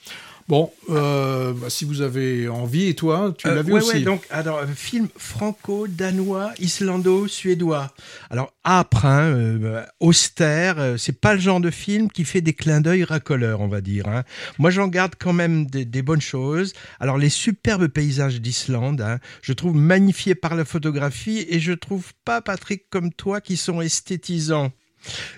[0.49, 3.97] Bon, euh, bah, si vous avez envie, et toi, tu l'as vu ouais, aussi.
[3.97, 7.93] ouais, donc, alors, euh, film franco-danois, islando-suédois.
[8.31, 12.53] Alors, âpre, hein, euh, austère, euh, c'est pas le genre de film qui fait des
[12.53, 14.07] clins d'œil racoleurs, on va dire.
[14.07, 14.23] Hein.
[14.61, 16.75] Moi, j'en garde quand même des, des bonnes choses.
[17.01, 22.13] Alors, les superbes paysages d'Islande, hein, je trouve magnifiés par la photographie, et je trouve
[22.25, 24.71] pas, Patrick, comme toi, qui sont esthétisants.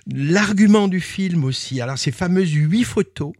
[0.07, 3.33] L'argument du film aussi, alors ces fameuses huit photos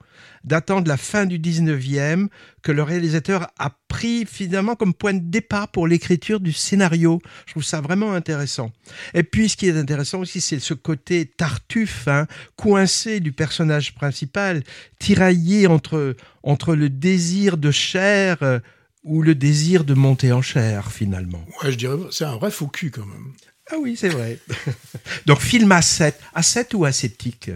[0.45, 2.29] datant de la fin du 19e
[2.63, 7.21] que le réalisateur a pris finalement comme point de départ pour l'écriture du scénario.
[7.47, 8.73] Je trouve ça vraiment intéressant.
[9.15, 13.95] Et puis ce qui est intéressant aussi, c'est ce côté tartuffe, hein, coincé du personnage
[13.95, 14.63] principal,
[14.99, 18.59] tiraillé entre, entre le désir de chair euh,
[19.05, 21.45] ou le désir de monter en chair finalement.
[21.63, 23.33] Ouais, je dirais, c'est un vrai faux cul quand même.
[23.71, 24.39] Ah oui, c'est vrai.
[25.27, 26.15] Donc film A7.
[26.37, 27.51] A7 ou ascétique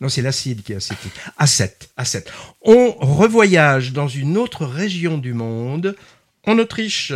[0.00, 1.12] Non, c'est l'acide qui est acétique.
[1.38, 1.70] A7.
[1.98, 2.24] A7.
[2.62, 5.96] On revoyage dans une autre région du monde,
[6.46, 7.12] en Autriche.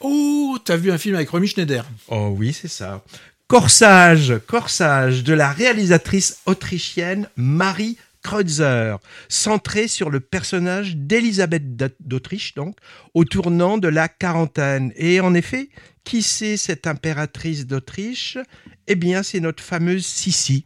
[0.00, 1.84] Oh, t'as vu un film avec Romy Schneider?
[2.08, 3.02] Oh oui, c'est ça.
[3.48, 8.96] Corsage, Corsage de la réalisatrice autrichienne Marie Kreutzer,
[9.28, 12.76] centré sur le personnage d'Elisabeth d'Autriche, donc,
[13.14, 14.92] au tournant de la quarantaine.
[14.96, 15.68] Et en effet,
[16.06, 18.38] qui c'est cette impératrice d'Autriche?
[18.86, 20.64] Eh bien, c'est notre fameuse Sissi,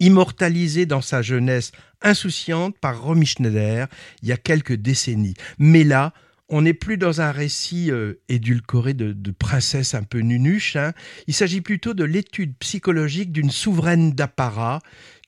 [0.00, 3.86] immortalisée dans sa jeunesse insouciante par Romy Schneider
[4.22, 5.34] il y a quelques décennies.
[5.58, 6.14] Mais là,
[6.48, 10.76] on n'est plus dans un récit euh, édulcoré de, princesse un peu nunuche.
[10.76, 10.92] Hein.
[11.26, 14.80] Il s'agit plutôt de l'étude psychologique d'une souveraine d'apparat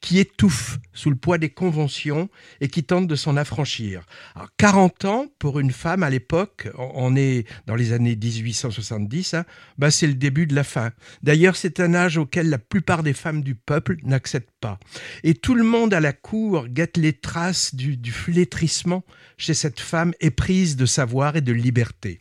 [0.07, 4.07] qui étouffe sous le poids des conventions et qui tente de s'en affranchir.
[4.37, 9.45] Alors, 40 ans pour une femme à l'époque, on est dans les années 1870, hein,
[9.79, 10.93] bah c'est le début de la fin.
[11.25, 14.79] D'ailleurs, c'est un âge auquel la plupart des femmes du peuple n'acceptent pas.
[15.25, 19.03] Et tout le monde à la cour guette les traces du, du flétrissement
[19.39, 22.21] chez cette femme éprise de savoir et de liberté.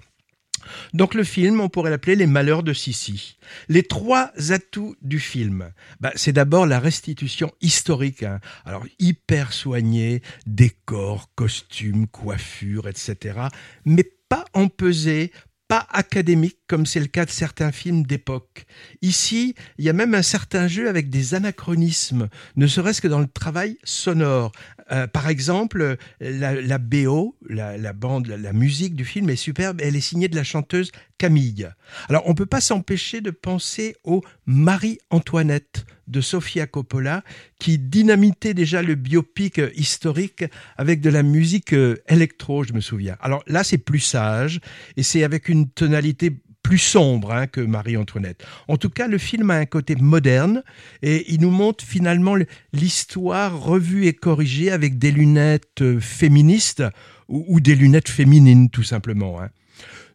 [0.93, 3.37] Donc le film, on pourrait l'appeler Les Malheurs de Sissi.
[3.69, 8.39] Les trois atouts du film, bah, c'est d'abord la restitution historique, hein.
[8.65, 13.39] alors hyper soignée, décors, costumes, coiffures, etc.,
[13.85, 15.31] mais pas empesée,
[15.67, 18.65] pas académique comme c'est le cas de certains films d'époque.
[19.01, 23.19] Ici, il y a même un certain jeu avec des anachronismes, ne serait-ce que dans
[23.19, 24.51] le travail sonore.
[24.91, 29.81] Euh, par exemple, la, la BO, la, la bande, la, musique du film est superbe.
[29.81, 31.69] Elle est signée de la chanteuse Camille.
[32.09, 37.23] Alors, on peut pas s'empêcher de penser au Marie-Antoinette de Sofia Coppola,
[37.59, 40.43] qui dynamitait déjà le biopic historique
[40.77, 41.73] avec de la musique
[42.07, 43.17] électro, je me souviens.
[43.21, 44.59] Alors là, c'est plus sage
[44.97, 48.43] et c'est avec une tonalité plus sombre hein, que Marie-Antoinette.
[48.67, 50.63] En tout cas, le film a un côté moderne
[51.03, 52.35] et il nous montre finalement
[52.73, 56.83] l'histoire revue et corrigée avec des lunettes féministes
[57.27, 59.39] ou, des lunettes féminines, tout simplement.
[59.39, 59.49] Hein.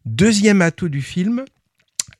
[0.06, 1.44] Deuxième atout du film,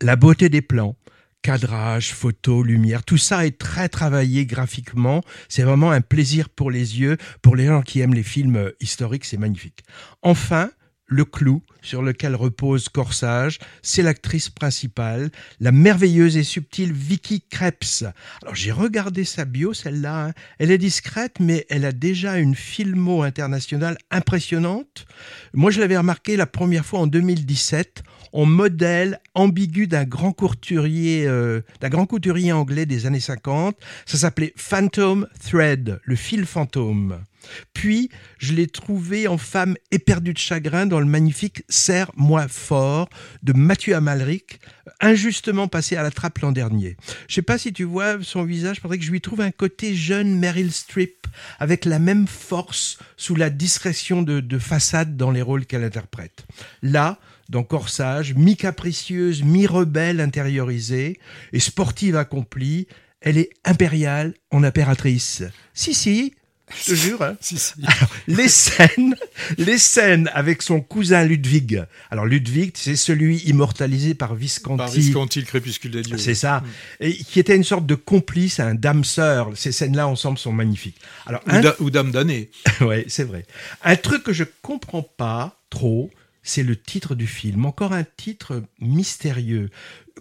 [0.00, 0.94] la beauté des plans
[1.42, 5.22] cadrage, photo, lumière, tout ça est très travaillé graphiquement.
[5.48, 7.16] C'est vraiment un plaisir pour les yeux.
[7.40, 9.82] Pour les gens qui aiment les films historiques, c'est magnifique.
[10.20, 10.70] Enfin,
[11.10, 18.12] le clou sur lequel repose Corsage, c'est l'actrice principale, la merveilleuse et subtile Vicky Krebs.
[18.42, 20.26] Alors j'ai regardé sa bio, celle-là.
[20.26, 20.32] Hein.
[20.58, 25.06] Elle est discrète, mais elle a déjà une filmo internationale impressionnante.
[25.52, 31.26] Moi, je l'avais remarqué la première fois en 2017 en modèle ambigu d'un grand couturier,
[31.26, 33.76] euh, d'un grand couturier anglais des années 50.
[34.06, 37.24] Ça s'appelait Phantom Thread, le fil fantôme.
[37.74, 43.08] Puis, je l'ai trouvé en femme éperdue de chagrin dans le magnifique Serre-moi fort
[43.42, 44.60] de Mathieu Amalric,
[45.00, 46.96] injustement passé à la trappe l'an dernier.
[47.28, 50.38] Je sais pas si tu vois son visage, que je lui trouve un côté jeune
[50.38, 51.26] Meryl Streep,
[51.58, 56.44] avec la même force sous la discrétion de, de façade dans les rôles qu'elle interprète.
[56.82, 61.18] Là, dans Corsage, mi-capricieuse, mi-rebelle intériorisée
[61.52, 62.86] et sportive accomplie,
[63.20, 65.42] elle est impériale en impératrice.
[65.74, 66.34] Si, si,
[66.76, 67.22] je te jure.
[67.22, 67.36] Hein.
[67.40, 67.72] si, si.
[67.84, 69.14] Alors, les scènes,
[69.58, 71.84] les scènes avec son cousin Ludwig.
[72.10, 74.78] Alors Ludwig, c'est celui immortalisé par Visconti.
[74.78, 76.18] Par Visconti, le crépuscule des dieux.
[76.18, 76.62] C'est ça.
[77.00, 79.50] Et qui était une sorte de complice, un dame sœur.
[79.54, 81.00] Ces scènes-là ensemble sont magnifiques.
[81.26, 81.60] Alors ou, un...
[81.60, 82.50] da, ou dame d'année.
[82.80, 83.46] ouais, c'est vrai.
[83.82, 86.10] Un truc que je comprends pas trop,
[86.42, 87.66] c'est le titre du film.
[87.66, 89.70] Encore un titre mystérieux.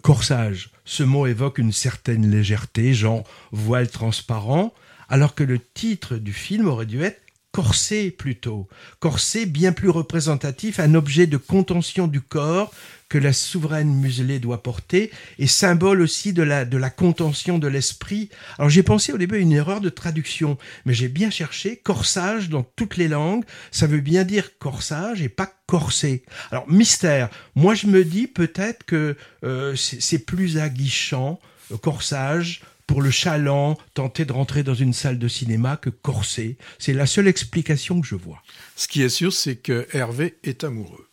[0.02, 0.70] Corsage.
[0.84, 4.72] Ce mot évoque une certaine légèreté, genre voile transparent
[5.10, 7.20] alors que le titre du film aurait dû être
[7.52, 8.68] corset plutôt.
[9.00, 12.72] Corset bien plus représentatif, un objet de contention du corps
[13.08, 17.66] que la souveraine muselée doit porter et symbole aussi de la, de la contention de
[17.66, 18.28] l'esprit.
[18.56, 22.50] Alors j'ai pensé au début à une erreur de traduction, mais j'ai bien cherché corsage
[22.50, 23.44] dans toutes les langues.
[23.72, 26.22] Ça veut bien dire corsage et pas corset.
[26.52, 31.40] Alors mystère, moi je me dis peut-être que euh, c'est plus aguichant,
[31.72, 36.56] euh, corsage, pour le chaland, tenter de rentrer dans une salle de cinéma que corset.
[36.80, 38.42] C'est la seule explication que je vois.
[38.74, 41.09] Ce qui est sûr, c'est que Hervé est amoureux.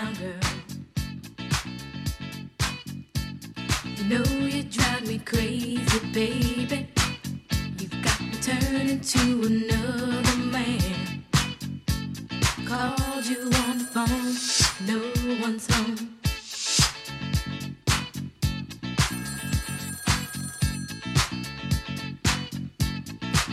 [0.00, 0.08] You
[4.08, 6.88] know you drive me crazy, baby.
[7.78, 11.24] You've got me turning to another man.
[12.64, 14.36] Called you on the phone,
[14.86, 15.02] no
[15.42, 16.16] one's home.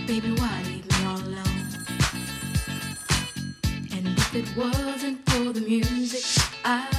[0.08, 1.68] Baby, why leave me all alone?
[3.92, 6.37] And if it wasn't for the music,
[6.68, 6.97] I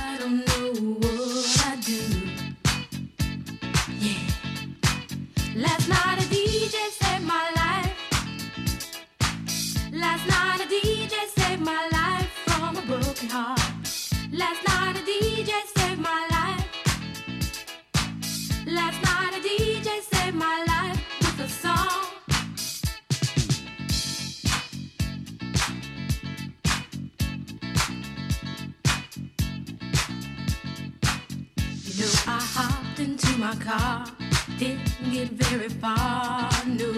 [34.58, 36.92] didn't get very far, no.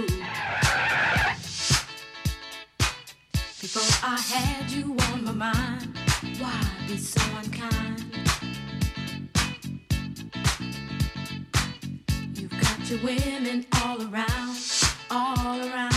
[3.60, 5.94] Before I had you on my mind,
[6.38, 8.04] why be so unkind?
[12.34, 14.56] You've got your women all around,
[15.10, 15.89] all around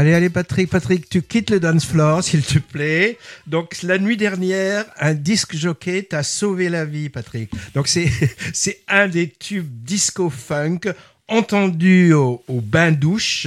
[0.00, 3.18] Allez, allez, Patrick, Patrick, tu quittes le dance floor, s'il te plaît.
[3.46, 7.50] Donc, la nuit dernière, un disque jockey t'a sauvé la vie, Patrick.
[7.74, 8.10] Donc, c'est,
[8.54, 10.94] c'est un des tubes disco-funk
[11.28, 13.46] entendu au, au bain-douche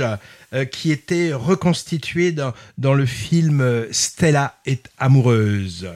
[0.53, 5.89] euh, qui était reconstitué dans, dans le film Stella est amoureuse.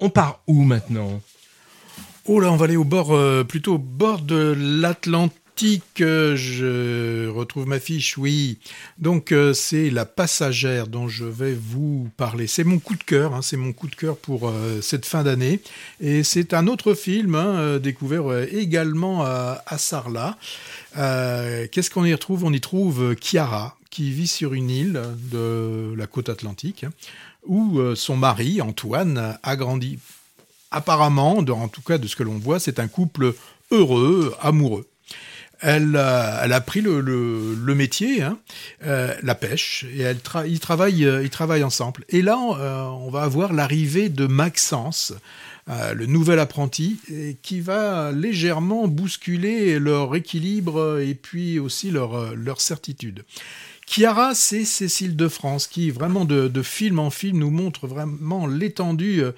[0.00, 1.20] On part où maintenant?
[2.24, 5.36] Oh là, on va aller au bord, euh, plutôt au bord de l'Atlantique.
[5.60, 8.58] Je retrouve ma fiche, oui.
[8.98, 12.46] Donc euh, c'est la passagère dont je vais vous parler.
[12.46, 15.24] C'est mon coup de cœur, hein, c'est mon coup de cœur pour euh, cette fin
[15.24, 15.60] d'année.
[16.00, 20.36] Et c'est un autre film hein, euh, découvert également à, à Sarlat.
[20.94, 22.44] Qu'est-ce qu'on y retrouve?
[22.44, 25.02] On y trouve Chiara qui vit sur une île
[25.32, 26.84] de la côte atlantique
[27.46, 29.98] où son mari Antoine a grandi
[30.70, 33.34] apparemment, en tout cas de ce que l'on voit, c'est un couple
[33.70, 34.86] heureux, amoureux.
[35.60, 37.00] Elle, a- elle pris le,
[37.74, 38.38] métier, hein,
[38.84, 42.04] euh, la pêche, et elle tra- ils, travaillent, euh, ils travaillent ensemble.
[42.08, 45.12] Et là, euh, on va avoir l'arrivée de Maxence,
[45.68, 46.98] euh, le nouvel apprenti,
[47.42, 53.24] qui va légèrement bousculer leur équilibre et puis aussi leur, euh, certitude.
[53.86, 59.22] Chiara, c'est Cécile de France qui, vraiment de, film en film, nous montre vraiment l'étendue
[59.22, 59.32] euh, euh,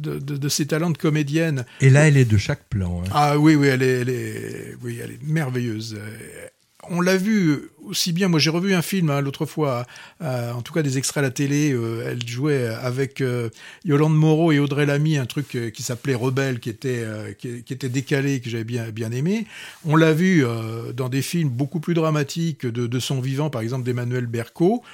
[0.00, 1.64] de, de- de ses talents de comédienne.
[1.80, 3.02] Et là, elle est de chaque plan.
[3.04, 3.08] hein.
[3.12, 5.96] Ah oui, oui, elle est, elle est, oui, elle est merveilleuse.
[5.98, 6.46] Euh,
[6.88, 8.28] on l'a vu aussi bien.
[8.28, 9.84] Moi, j'ai revu un film hein, l'autre fois,
[10.22, 11.72] euh, en tout cas des extraits à la télé.
[11.72, 13.48] euh, elle jouait avec euh,
[13.84, 17.64] Yolande Moreau et Audrey Lamy, un truc euh, qui s'appelait Rebelle, qui était euh, qui,
[17.64, 19.46] qui était décalé, que j'avais bien bien aimé.
[19.84, 23.62] On l'a vu euh, dans des films beaucoup plus dramatiques de, de son vivant, par
[23.62, 24.84] exemple d'Emmanuel Berco.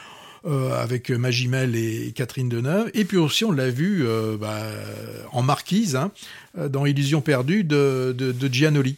[0.44, 2.90] Euh, avec Magimel et Catherine Deneuve.
[2.94, 4.60] Et puis aussi, on l'a vu euh, bah,
[5.30, 6.10] en marquise, hein,
[6.58, 8.96] euh, dans Illusion perdue de, de, de Giannoli.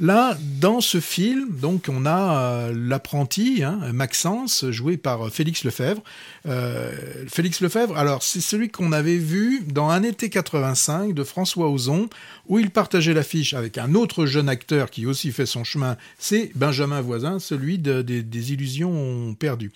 [0.00, 5.64] Là, dans ce film, donc, on a euh, l'apprenti, hein, Maxence, joué par euh, Félix
[5.64, 6.02] Lefebvre.
[6.46, 6.90] Euh,
[7.28, 12.08] Félix Lefebvre, alors, c'est celui qu'on avait vu dans Un été 85 de François Ozon,
[12.48, 16.50] où il partageait l'affiche avec un autre jeune acteur qui aussi fait son chemin, c'est
[16.54, 19.70] Benjamin Voisin, celui de- des- Illusions perdues.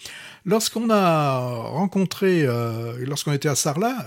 [0.44, 2.44] Lorsqu'on a rencontré,
[3.06, 4.06] lorsqu'on était à Sarlat,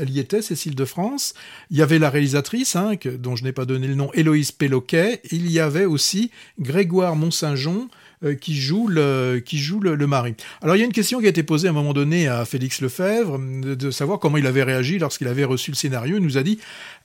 [0.00, 1.34] elle y était, Cécile de France.
[1.70, 5.20] Il y avait la réalisatrice, hein, dont je n'ai pas donné le nom, Héloïse Péloquet.
[5.30, 7.88] Il y avait aussi Grégoire Mont-Saint-Jean,
[8.24, 10.34] euh, qui joue le qui joue le, mari.
[10.60, 12.44] Alors il y a une question qui a été posée à un moment donné à
[12.44, 16.16] Félix Lefebvre de, de savoir comment il avait réagi lorsqu'il avait reçu le scénario.
[16.16, 16.58] Il nous a dit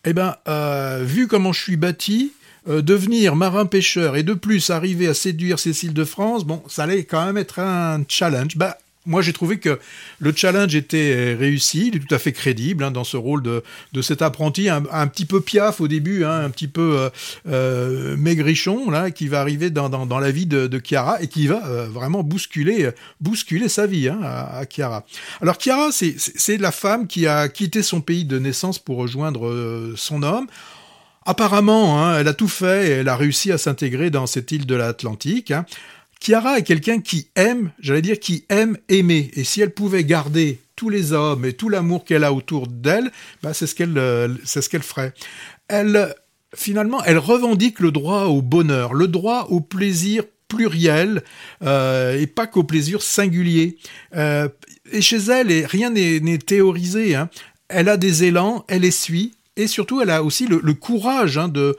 [0.05, 2.33] eh ben euh, vu comment je suis bâti.
[2.67, 6.83] euh, devenir marin pêcheur et de plus arriver à séduire Cécile de France, bon, ça
[6.83, 8.55] allait quand même être un challenge.
[8.55, 9.79] Bah, moi, j'ai trouvé que
[10.19, 13.43] le challenge était euh, réussi, il est tout à fait crédible hein, dans ce rôle
[13.43, 13.61] de,
[14.01, 17.09] cet apprenti, un, petit peu piaf au début, hein, un petit peu euh,
[17.47, 22.23] euh, maigrichon, là, qui va arriver dans, la vie de, Chiara et qui va vraiment
[22.23, 22.89] bousculer,
[23.19, 25.05] bousculer sa vie hein, à, Chiara.
[25.41, 30.23] Alors Chiara, c'est la femme qui a quitté son pays de naissance pour rejoindre son
[30.23, 30.47] homme.
[31.25, 35.53] Apparemment, elle a tout fait elle a réussi à s'intégrer dans cette île de l'Atlantique.
[36.23, 39.29] Chiara est quelqu'un qui aime, j'allais dire, qui aime aimer.
[39.33, 43.11] Et si elle pouvait garder tous les hommes et tout l'amour qu'elle a autour d'elle,
[43.41, 45.13] bah, c'est ce qu'elle, euh, ferait.
[45.67, 46.15] Elle,
[46.55, 51.23] finalement, elle revendique le droit au bonheur, le droit au plaisir pluriel
[51.61, 53.77] euh, et pas qu'au plaisir singulier.
[54.15, 54.47] Euh,
[54.93, 57.15] et chez elle, rien n'est théorisé.
[57.15, 57.29] hein.
[57.67, 61.75] Elle a des élans, elle essuie, et surtout, elle a aussi le, courage hein, de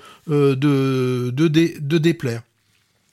[1.99, 2.43] déplaire.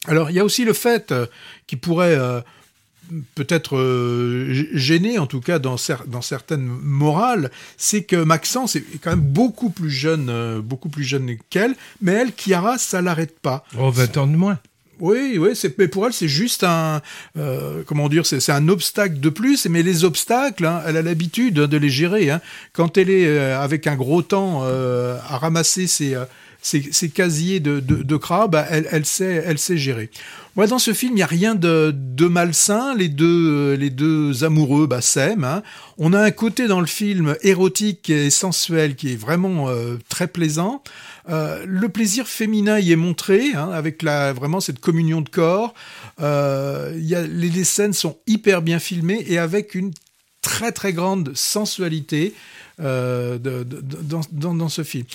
[0.07, 1.27] Alors, il y a aussi le fait euh,
[1.67, 2.41] qui pourrait euh,
[3.35, 8.75] peut-être euh, g- gêner, en tout cas dans, cer- dans certaines morales, c'est que Maxence
[8.75, 13.01] est quand même beaucoup plus jeune, euh, beaucoup plus jeune qu'elle, mais elle, Chiara, ça
[13.01, 13.63] l'arrête pas.
[13.77, 14.57] Oh, 20 ans de moins.
[14.99, 15.49] Oui, oui,
[15.79, 17.01] mais pour elle, c'est juste un,
[17.35, 19.65] euh, comment dire, c'est, un obstacle de plus.
[19.65, 22.29] Mais les obstacles, hein, elle a l'habitude de les gérer.
[22.29, 22.39] hein.
[22.71, 26.15] Quand elle est avec un gros temps à ramasser ses,
[26.61, 30.11] ses casiers de, de, de crabe, bah, elle, sait, gérer.
[30.55, 31.93] Moi, dans ce film, il n'y a rien de,
[32.27, 32.93] malsain.
[32.95, 35.43] Les deux, euh, amoureux bah, s'aiment.
[35.43, 35.63] hein.
[35.97, 40.27] On a un côté dans le film érotique et sensuel qui est vraiment euh, très
[40.27, 40.83] plaisant.
[41.29, 45.73] Euh, le plaisir féminin y est montré, hein, avec vraiment cette communion de corps.
[46.19, 49.91] Les, scènes sont hyper bien filmées et avec une
[50.41, 52.33] très très grande sensualité
[52.79, 55.05] dans ce film.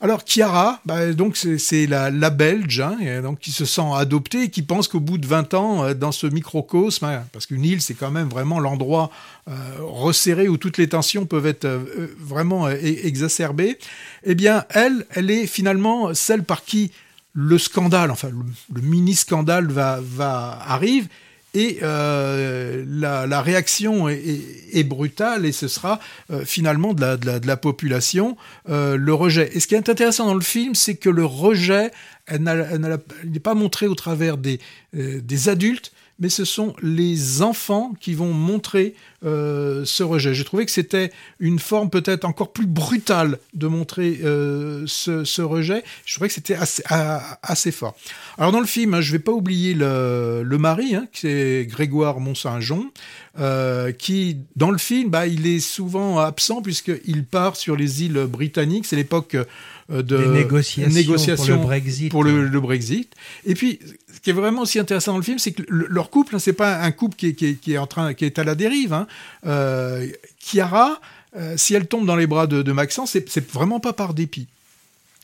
[0.00, 4.62] Alors Chiara, bah, donc c'est la, Belge, hein, donc qui se sent adoptée et qui
[4.62, 7.94] pense qu'au bout de 20 ans, euh, dans ce microcosme, hein, parce qu'une île c'est
[7.94, 9.10] quand même vraiment l'endroit
[9.48, 13.78] euh, resserré où toutes les tensions peuvent être euh, vraiment exacerbées,
[14.24, 16.90] eh bien elle, elle est finalement celle par qui
[17.32, 21.08] le scandale, enfin le, le mini scandale va, va arrive
[21.54, 26.00] et euh, la, réaction est, brutale et ce sera
[26.30, 28.36] euh, finalement de la, population
[28.68, 29.50] euh, le rejet.
[29.54, 31.92] Et ce qui est intéressant dans le film, c'est que le rejet,
[32.30, 38.94] n'est pas montré au travers des adultes, mais ce sont les enfants qui vont montrer
[39.24, 40.34] euh, ce rejet.
[40.34, 41.10] J'ai trouvé que c'était
[41.40, 45.82] une forme peut-être encore plus brutale de montrer euh, ce, ce rejet.
[46.04, 47.94] Je trouvais que c'était assez, fort.
[48.38, 51.66] Alors dans le film, hein, je vais pas oublier le, le mari, hein, qui est
[51.68, 52.84] Grégoire Mont-Saint-Jean,
[53.38, 58.26] euh, qui dans le film, bah, il est souvent absent puisqu'il part sur les îles
[58.28, 58.86] britanniques.
[58.86, 59.36] C'est l'époque
[59.90, 62.10] de Des négociations négociations pour le Brexit.
[62.10, 63.12] pour le, le Brexit.
[63.44, 63.80] Et puis,
[64.14, 66.38] ce qui est vraiment aussi intéressant dans le film, c'est que le- leur couple, hein,
[66.38, 68.44] c'est pas un couple qui est, qui est- qui est en train, qui est à
[68.44, 68.94] la dérive.
[68.94, 69.06] Hein.
[69.46, 70.06] Euh,
[70.38, 71.00] Chiara,
[71.36, 74.46] euh, si elle tombe dans les bras de, de Maxence, c'est vraiment pas par dépit.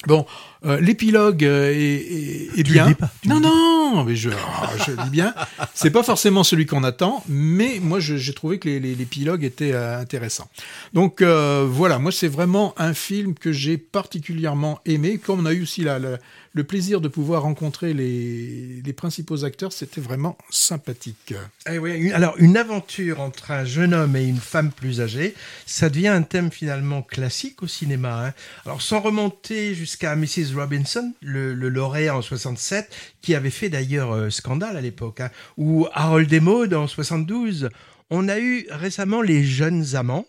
[0.07, 0.25] Bon,
[0.65, 2.91] euh, l'épilogue euh, est, est- bien.
[2.95, 4.31] pas, non, non, mais je,
[4.87, 5.35] je le dis bien.
[5.75, 10.49] C'est pas forcément celui qu'on attend, mais moi j'ai trouvé que l'épilogue était euh, intéressant.
[10.95, 15.19] Donc voilà, moi c'est vraiment un film que j'ai particulièrement aimé.
[15.19, 16.17] Comme on a eu aussi la, la,
[16.53, 21.33] le plaisir de pouvoir rencontrer les, principaux acteurs, c'était vraiment sympathique.
[21.71, 25.35] Eh alors, une aventure entre un jeune homme et une femme plus âgée,
[25.65, 28.27] ça devient un thème finalement classique au cinéma.
[28.27, 28.35] hein.
[28.67, 30.55] Alors, sans remonter jusqu'à Mrs.
[30.57, 32.93] Robinson, le, lauréat en 67,
[33.23, 37.71] qui avait fait d'ailleurs euh, scandale à l'époque, hein, ou Harold et Maude en 72,
[38.11, 40.27] on a eu récemment Les Jeunes Amants,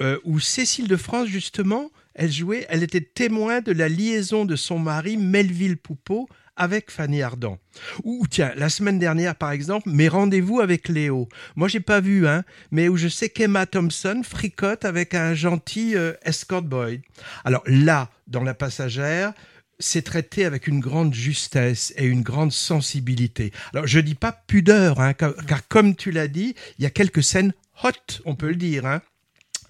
[0.00, 4.56] euh, où Cécile de France, justement, elle jouait, elle était témoin de la liaison de
[4.56, 7.58] son mari, Melville Poupeau, avec Fanny Ardant.
[8.04, 11.28] Ou tiens, la semaine dernière, par exemple, mes rendez-vous avec Léo.
[11.56, 15.96] Moi, j'ai pas vu, hein, mais où je sais qu'Emma Thompson fricote avec un gentil
[15.96, 17.00] euh, escort boy.
[17.44, 19.32] Alors là, dans La Passagère,
[19.78, 23.52] c'est traité avec une grande justesse et une grande sensibilité.
[23.72, 25.34] Alors, je dis pas pudeur, hein, car,
[25.68, 27.52] comme tu l'as dit, il y a quelques scènes
[27.82, 27.90] hot,
[28.24, 29.02] on peut le dire, hein.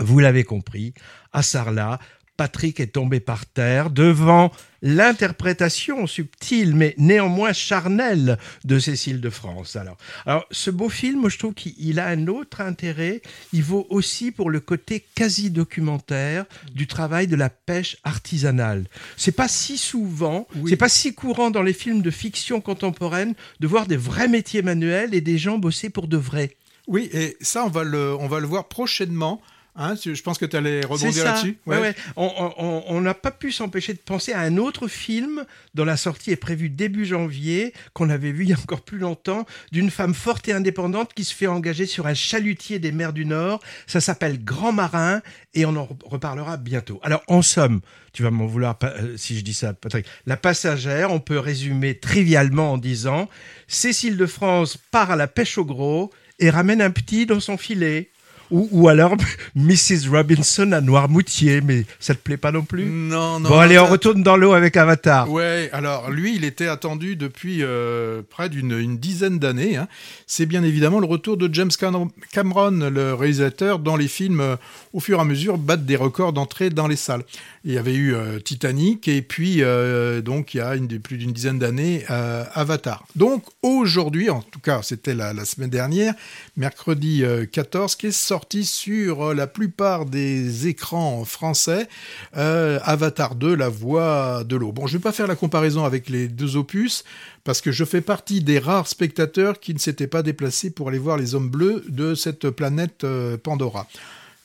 [0.01, 0.95] Vous l'avez compris,
[1.33, 2.01] à Sarlat,
[2.37, 9.77] Patrick est tombé par terre devant l'interprétation subtile mais néanmoins charnelle de Cécile de France.
[9.77, 13.23] Alors, alors ce beau film, je trouve qu'il a un autre intérêt.
[13.53, 18.87] Il vaut aussi pour le côté quasi documentaire du travail de la pêche artisanale.
[19.17, 23.67] C'est pas si souvent, c'est pas si courant dans les films de fiction contemporaine de
[23.67, 26.57] voir des vrais métiers manuels et des gens bosser pour de vrai.
[26.89, 29.41] Oui, et ça, on va le, on va le voir prochainement.
[29.75, 31.57] Hein, je pense que tu allais rebondir là-dessus.
[31.65, 31.95] Ouais, ouais.
[32.17, 35.45] On- n'a pas pu s'empêcher de penser à un autre film
[35.75, 38.99] dont la sortie est prévue début janvier, qu'on avait vu il y a encore plus
[38.99, 43.13] longtemps, d'une femme forte et indépendante qui se fait engager sur un chalutier des mers
[43.15, 43.61] du Nord.
[43.87, 45.23] Ça s'appelle Grand Marin
[45.55, 47.01] et on en re- reparlera bientôt.
[47.03, 47.81] Alors, en somme,
[48.13, 50.05] tu vas m'en vouloir euh, si je dis ça, Patrick.
[50.27, 53.29] La passagère, on peut résumer trivialement en disant
[53.69, 57.57] Cécile de France part à la pêche au gros et ramène un petit dans son
[57.57, 58.11] filet.
[58.53, 59.17] Ou, ou alors
[59.57, 60.09] Mrs.
[60.11, 62.85] Robinson à Noirmoutier, mais ça te plaît pas non plus?
[62.85, 63.49] Non, non.
[63.49, 65.31] Bon, allez, on retourne dans l'eau avec Avatar.
[65.31, 69.77] Ouais, alors lui, il était attendu depuis euh, près d'une une dizaine d'années.
[69.77, 69.89] hein.
[70.27, 74.57] C'est bien évidemment le retour de James Cam- Cameron, le réalisateur, dont les films, euh,
[74.93, 77.25] au fur et à mesure, battent des records d'entrée dans les salles.
[77.65, 81.33] Il y avait eu euh, Titanic et puis, euh, donc, il y a plus d'une
[81.33, 83.07] dizaine d'années, euh, Avatar.
[83.17, 86.15] Donc, aujourd'hui, en tout cas, c'était la, la semaine dernière,
[86.57, 91.89] mercredi euh, 14, qui est sorti sur la plupart des écrans français,
[92.35, 94.73] Avatar 2, La Voix de l'eau.
[94.73, 97.05] Bon, je ne vais pas faire la comparaison avec les deux opus,
[97.45, 100.99] parce que je fais partie des rares spectateurs qui ne s'étaient pas déplacés pour aller
[100.99, 103.07] voir les hommes bleus de cette planète
[103.43, 103.87] Pandora.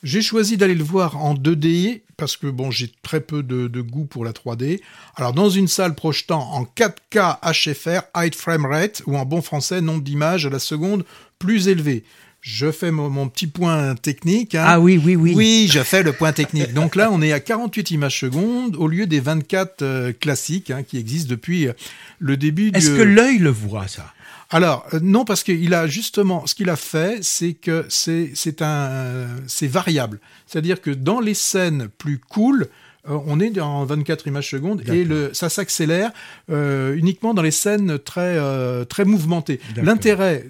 [0.02, 3.80] J'ai choisi d'aller le voir en 2D parce que bon, j'ai très peu de, de
[3.80, 4.80] goût pour la 3D.
[5.16, 9.80] Alors dans une salle projetant en 4K HFR, high frame rate, ou en bon français,
[9.80, 11.04] nombre d'images à la seconde
[11.38, 12.04] plus élevé.
[12.40, 14.54] Je fais mon, mon petit point technique.
[14.54, 14.64] hein.
[14.66, 15.34] Ah oui, oui, oui.
[15.34, 16.72] Oui, je fais le point technique.
[16.72, 20.82] Donc là, on est à 48 images secondes au lieu des 24 euh, classiques hein,
[20.82, 21.72] qui existent depuis euh,
[22.20, 22.96] le début Est-ce du...
[22.96, 24.12] que l'œil le voit, ça?
[24.50, 28.62] Alors euh, non parce qu'il a justement ce qu'il a fait, c'est que c'est c'est
[28.62, 30.20] un c'est variable.
[30.46, 32.68] C'est-à-dire que dans les scènes plus cool,
[33.10, 36.12] euh, on est en 24 images secondes et le ça s'accélère
[36.50, 39.60] euh, uniquement dans les scènes très euh, très mouvementées.
[39.76, 40.46] L'intérêt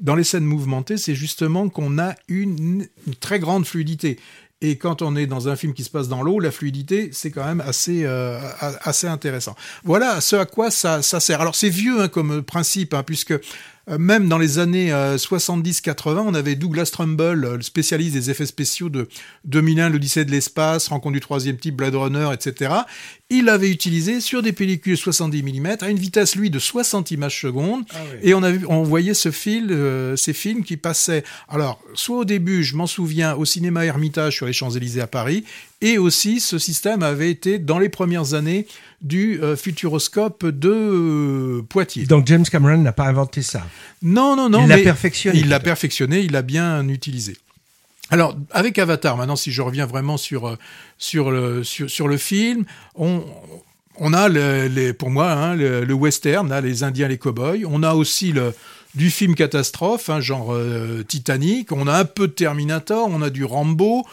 [0.00, 2.86] dans les scènes mouvementées, c'est justement qu'on a une,
[3.20, 4.18] très grande fluidité.
[4.62, 7.30] Et quand on est dans un film qui se passe dans l'eau, la fluidité, c'est
[7.30, 9.54] quand même assez, euh, assez intéressant.
[9.84, 11.42] Voilà ce à quoi ça, ça sert.
[11.42, 13.34] Alors c'est vieux hein, comme principe, hein, puisque
[13.88, 18.46] même dans les années euh, 70-80, on avait Douglas Trumbull, euh, le spécialiste des effets
[18.46, 19.08] spéciaux de
[19.44, 22.74] 2001, l'Odyssée de l'espace, Rencontre du troisième type, Blade Runner, etc.
[23.30, 27.40] Il l'avait utilisé sur des pellicules 70 mm à une vitesse, lui, de 60 images
[27.40, 27.84] secondes.
[28.22, 32.18] Et on, a vu, on voyait ce fil, euh, ces films qui passaient, alors, soit
[32.18, 35.44] au début, je m'en souviens, au cinéma Hermitage sur les Champs-Élysées à Paris,
[35.82, 38.66] et aussi ce système avait été dans les premières années
[39.02, 42.06] du euh, Futuroscope de euh, Poitiers.
[42.06, 43.66] Donc James Cameron n'a pas inventé ça.
[44.02, 44.62] Non, non, non.
[44.62, 47.36] Il l'a perfectionné, Il l'a perfectionné, il l'a bien utilisé.
[48.10, 50.56] Alors, avec Avatar, maintenant, si je reviens vraiment sur, euh,
[50.96, 52.64] sur, le, sur, sur le film,
[52.94, 53.24] on,
[53.98, 57.64] on a, le- les, pour moi, hein, le, le western, là, les Indiens, les cow-boys.
[57.66, 58.54] On a aussi le,
[58.94, 61.72] du film catastrophe, hein, genre euh, Titanic.
[61.72, 64.06] On a un peu de Terminator, on a du Rambo.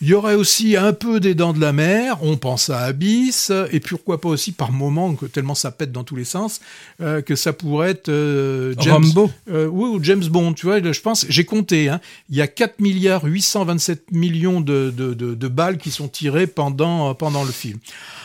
[0.00, 3.50] Il y aurait aussi un peu des dents de la mer, on pense à Abyss,
[3.72, 6.60] et pourquoi pas aussi par moment, que tellement ça pète dans tous les sens,
[7.00, 9.30] euh, que ça pourrait être euh, James, Rambo.
[9.50, 12.46] euh, oui, ou James Bond, tu vois, je pense, j'ai compté, hein, il y a
[12.46, 17.50] 4 milliards 827 millions de, de, de, de balles qui sont tirées pendant, pendant le
[17.50, 17.78] film.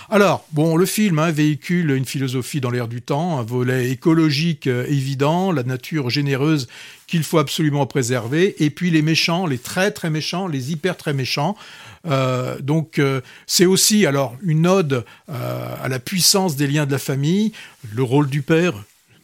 [0.10, 4.68] Alors, bon, le film hein, véhicule une philosophie dans l'air du temps, un volet écologique
[4.68, 6.68] euh, évident, la nature généreuse
[7.08, 11.14] qu'il faut absolument préserver, et puis les méchants, les très très méchants, les hyper très
[11.14, 11.56] méchants.
[12.06, 16.99] Euh, donc euh, c'est aussi alors une ode à la puissance des liens de la
[16.99, 17.51] famille,
[17.93, 18.74] le rôle du père,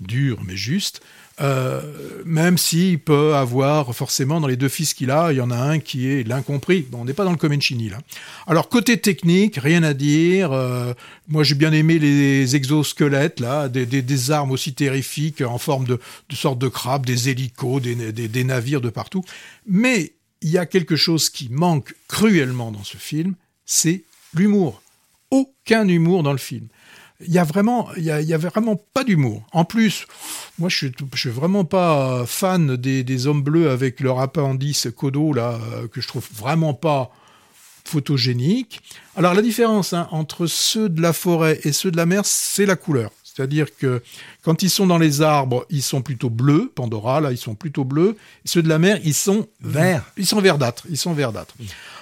[0.02, 1.02] dur mais juste,
[1.42, 1.82] euh,
[2.26, 5.58] même s'il peut avoir forcément dans les deux fils qu'il a, il y en a
[5.58, 6.86] un qui est l'incompris.
[6.90, 8.00] Bon, on n'est pas dans le Comencini là.
[8.46, 10.52] Alors côté technique, rien à dire.
[10.52, 10.94] Euh,
[11.28, 16.36] moi j'ai bien aimé les exosquelettes là, des, armes aussi terrifiques en forme de, de
[16.36, 19.24] sortes de crabes, des hélicos, des navires de partout.
[19.66, 23.36] Mais il y a quelque chose qui manque cruellement dans ce film,
[23.66, 24.82] c'est l'humour.
[25.32, 26.68] Aucun humour dans le film.
[27.26, 29.44] Il y a vraiment, il y vraiment pas d'humour.
[29.52, 30.08] En plus,
[30.58, 35.60] moi, je suis, suis vraiment pas fan des, hommes bleus avec leur appendice codo là,
[35.74, 37.12] euh, que je trouve vraiment pas
[37.84, 38.82] photogénique.
[39.16, 42.66] Alors la différence hein, entre ceux de la forêt et ceux de la mer, c'est
[42.66, 43.12] la couleur.
[43.24, 44.02] C'est-à-dire que
[44.44, 46.72] quand ils sont dans les arbres, ils sont plutôt bleus.
[46.76, 48.18] Pandora, là, ils sont plutôt bleus.
[48.44, 50.12] Ceux de la mer, ils sont verts.
[50.18, 50.84] Ils sont verdâtres.
[50.90, 51.56] Ils sont verdâtres.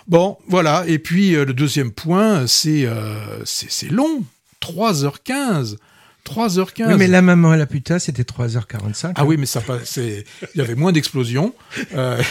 [0.08, 0.84] Bon, voilà.
[0.88, 4.24] Et puis euh, le deuxième point, euh, c'est c'est long.
[4.62, 5.78] 3h15.
[6.26, 6.88] 3h15.
[6.90, 9.14] Oui, mais la maman et la putain, c'était 3h45.
[9.16, 11.54] Ah oui, mais ça pas- c'est il y avait moins d'explosions.
[11.96, 12.22] Euh,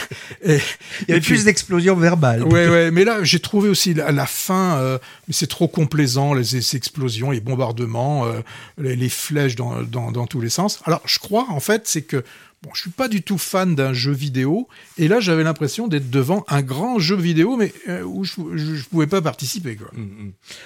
[0.43, 0.59] et-
[1.01, 2.43] Il y avait plus d'explosions verbales.
[2.43, 6.35] Ouais, ouais, mais là, j'ai trouvé aussi la, la fin, euh, mais c'est trop complaisant,
[6.35, 8.41] les, les explosions, les bombardements, euh,
[8.77, 10.79] les, les flèches dans, dans, dans tous les sens.
[10.85, 12.23] Alors, je crois, en fait, c'est que,
[12.63, 16.09] bon, je suis pas du tout fan d'un jeu vidéo, et là, j'avais l'impression d'être
[16.09, 19.91] devant un grand jeu vidéo, mais euh, où je, je pouvais pas participer, quoi.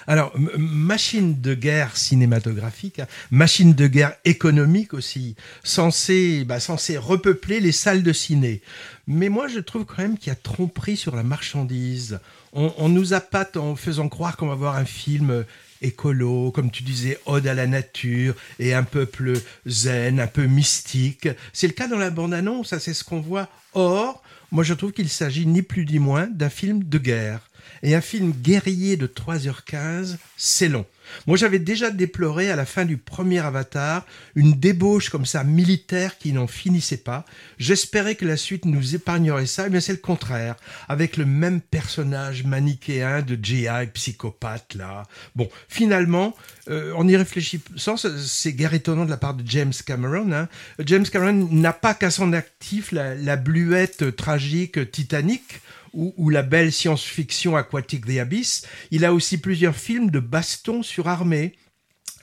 [0.08, 6.58] Alors, m- machine de guerre cinématographique, machine de guerre économique aussi, censée bah,
[6.98, 8.62] repeupler les salles de ciné.
[9.08, 12.20] Mais moi, je trouve quand même qu'il y a tromperie sur la marchandise.
[12.54, 15.46] On, on nous appâte en faisant croire qu'on va voir un film
[15.82, 19.34] écolo, comme tu disais, ode à la nature et un peuple
[19.66, 21.28] zen, un peu mystique.
[21.54, 23.50] C'est le cas dans la bande-annonce, ça c'est ce qu'on voit.
[23.74, 24.22] Or,
[24.52, 27.51] moi je trouve qu'il s'agit ni plus ni moins d'un film de guerre.
[27.84, 30.86] Et un film guerrier de 3h15, c'est long.
[31.28, 34.06] Moi, j'avais déjà déploré à la fin du premier Avatar
[34.36, 37.26] une débauche comme ça militaire qui n'en finissait pas.
[37.58, 40.56] J'espérais que la suite nous épargnerait ça, mais c'est le contraire,
[40.88, 45.04] avec le même personnage manichéen de GI psychopathe là.
[45.36, 46.36] Bon, finalement,
[46.70, 50.32] euh, on y réfléchit sans, c'est guère étonnant de la part de James Cameron.
[50.32, 50.48] hein.
[50.86, 55.62] James Cameron n'a pas qu'à son actif la, la bluette tragique Titanic
[55.94, 58.68] ou, ou la belle science-fiction aquatique The Abyss.
[58.92, 61.54] Il a aussi plusieurs films de baston sur armée.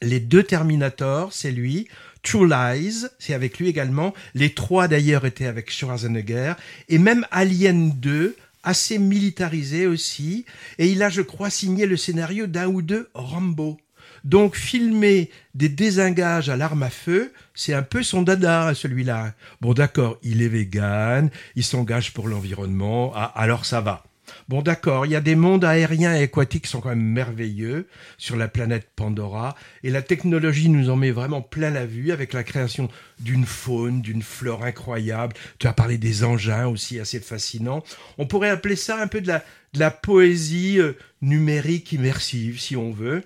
[0.02, 1.88] Les deux Terminator, c'est lui.
[2.22, 4.14] True Lies, c'est avec lui également.
[4.34, 6.54] Les trois d'ailleurs étaient avec Schwarzenegger.
[6.88, 10.44] Et même Alien 2, assez militarisé aussi.
[10.78, 13.78] Et il a, je crois, signé le scénario d'un ou deux Rambo.
[14.24, 19.34] Donc filmer des désengages à l'arme à feu, c'est un peu son dada, celui-là.
[19.60, 24.04] Bon d'accord, il est vegan, il s'engage pour l'environnement, ah, alors ça va.
[24.48, 27.86] Bon d'accord, il y a des mondes aériens et aquatiques qui sont quand même merveilleux
[28.16, 32.32] sur la planète Pandora, et la technologie nous en met vraiment plein la vue avec
[32.32, 32.88] la création
[33.20, 35.34] d'une faune, d'une flore incroyable.
[35.58, 37.82] Tu as parlé des engins aussi assez fascinants.
[38.16, 39.32] On pourrait appeler ça un peu de
[39.74, 43.24] la, poésie euh, numérique immersive, si on veut.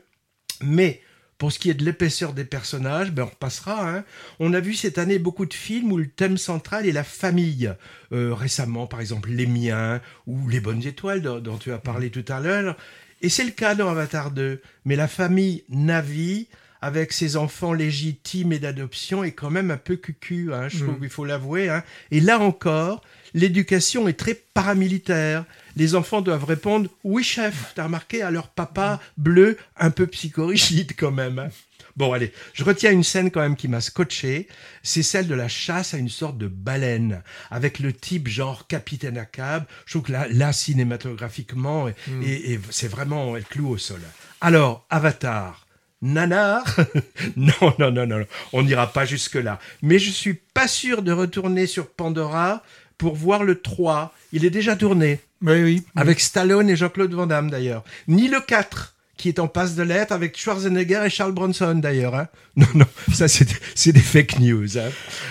[0.63, 1.01] Mais
[1.39, 3.89] pour ce qui est de l'épaisseur des personnages, ben on repassera.
[3.91, 4.05] hein.
[4.39, 7.73] On a vu cette année beaucoup de films où le thème central est la famille.
[8.13, 12.11] Euh, récemment, par exemple, Les Miens ou Les Bonnes Étoiles dont, dont tu as parlé
[12.11, 12.77] tout à l'heure.
[13.23, 14.61] Et c'est le cas dans Avatar 2.
[14.85, 16.49] Mais la famille Navi,
[16.81, 20.99] avec ses enfants légitimes et d'adoption, est quand même un peu cucu, hein, je trouve,
[21.01, 21.05] Mm.
[21.05, 21.69] il faut l'avouer.
[21.71, 21.83] hein.
[22.11, 23.03] Et là encore,
[23.35, 25.45] l'éducation est très paramilitaire.
[25.77, 30.93] Les enfants doivent répondre oui chef, t'as remarqué à leur papa bleu un peu psychorigide
[30.97, 31.39] quand même.
[31.39, 31.49] hein.
[31.95, 34.49] Bon allez, je retiens une scène quand même qui m'a scotché,
[34.83, 39.19] c'est celle de la chasse à une sorte de baleine avec le type genre Capitaine
[39.19, 39.65] Ahab.
[39.85, 42.23] Je trouve que là, là cinématographiquement, et, Mm.
[42.23, 44.01] et- et c'est vraiment le clou au sol.
[44.41, 45.67] Alors Avatar.
[46.05, 46.65] Nanar?
[47.37, 48.27] Non, non, non, non, non.
[48.53, 49.61] on n'ira pas jusque-là.
[49.83, 52.63] Mais je suis pas sûr de retourner sur Pandora
[53.03, 54.15] pour voir le 3.
[54.33, 55.19] Il est déjà tourné.
[55.43, 55.83] Oui, oui.
[55.97, 57.83] Avec Stallone et Jean-Claude Van Damme d'ailleurs.
[58.07, 62.15] Ni le 4 qui est en passe de l'être avec Schwarzenegger et Charles Bronson d'ailleurs.
[62.15, 62.29] hein.
[62.57, 64.79] Non, non, ça c'est des fake news.
[64.79, 64.91] hein.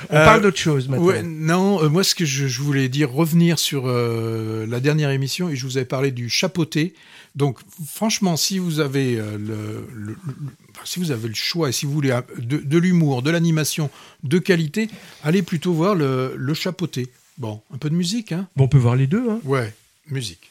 [0.10, 1.06] On Euh, parle d'autre chose maintenant.
[1.06, 5.10] Ouais, non, euh, moi ce que je, je voulais dire, revenir sur euh, la dernière
[5.12, 6.94] émission et je vous avais parlé du chapeauté.
[7.36, 10.16] Donc franchement, si vous avez le, le- le-
[10.72, 13.90] enfin, si vous avez le choix et si vous voulez de, de l'humour, de l'animation
[14.24, 14.90] de qualité,
[15.24, 17.08] allez plutôt voir le, le chapeauté.
[17.42, 19.28] Bon, un peu de musique, hein Bon, on peut voir les deux.
[19.28, 19.40] Hein.
[19.46, 19.74] Ouais,
[20.12, 20.51] musique.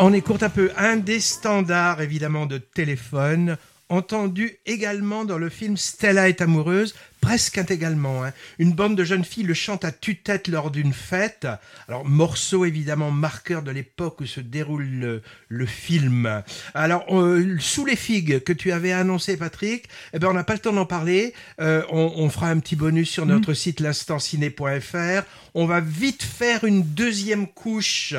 [0.00, 3.56] On écoute un peu un des standards évidemment de téléphone,
[3.88, 8.24] entendu également dans le film Stella est amoureuse, presque intégralement.
[8.24, 8.32] hein.
[8.58, 11.46] Une bande de jeunes filles le chantent à tue-tête lors d'une fête.
[11.88, 16.42] Alors, morceau évidemment marqueur de l'époque où se déroule le, le film.
[16.74, 20.54] Alors, euh, sous les figues que tu avais annoncé, Patrick, eh ben, on n'a pas
[20.54, 21.34] le temps d'en parler.
[21.60, 25.22] Euh, on, on fera un petit bonus sur notre site l'instantciné.fr.
[25.54, 28.14] On va vite faire une deuxième couche.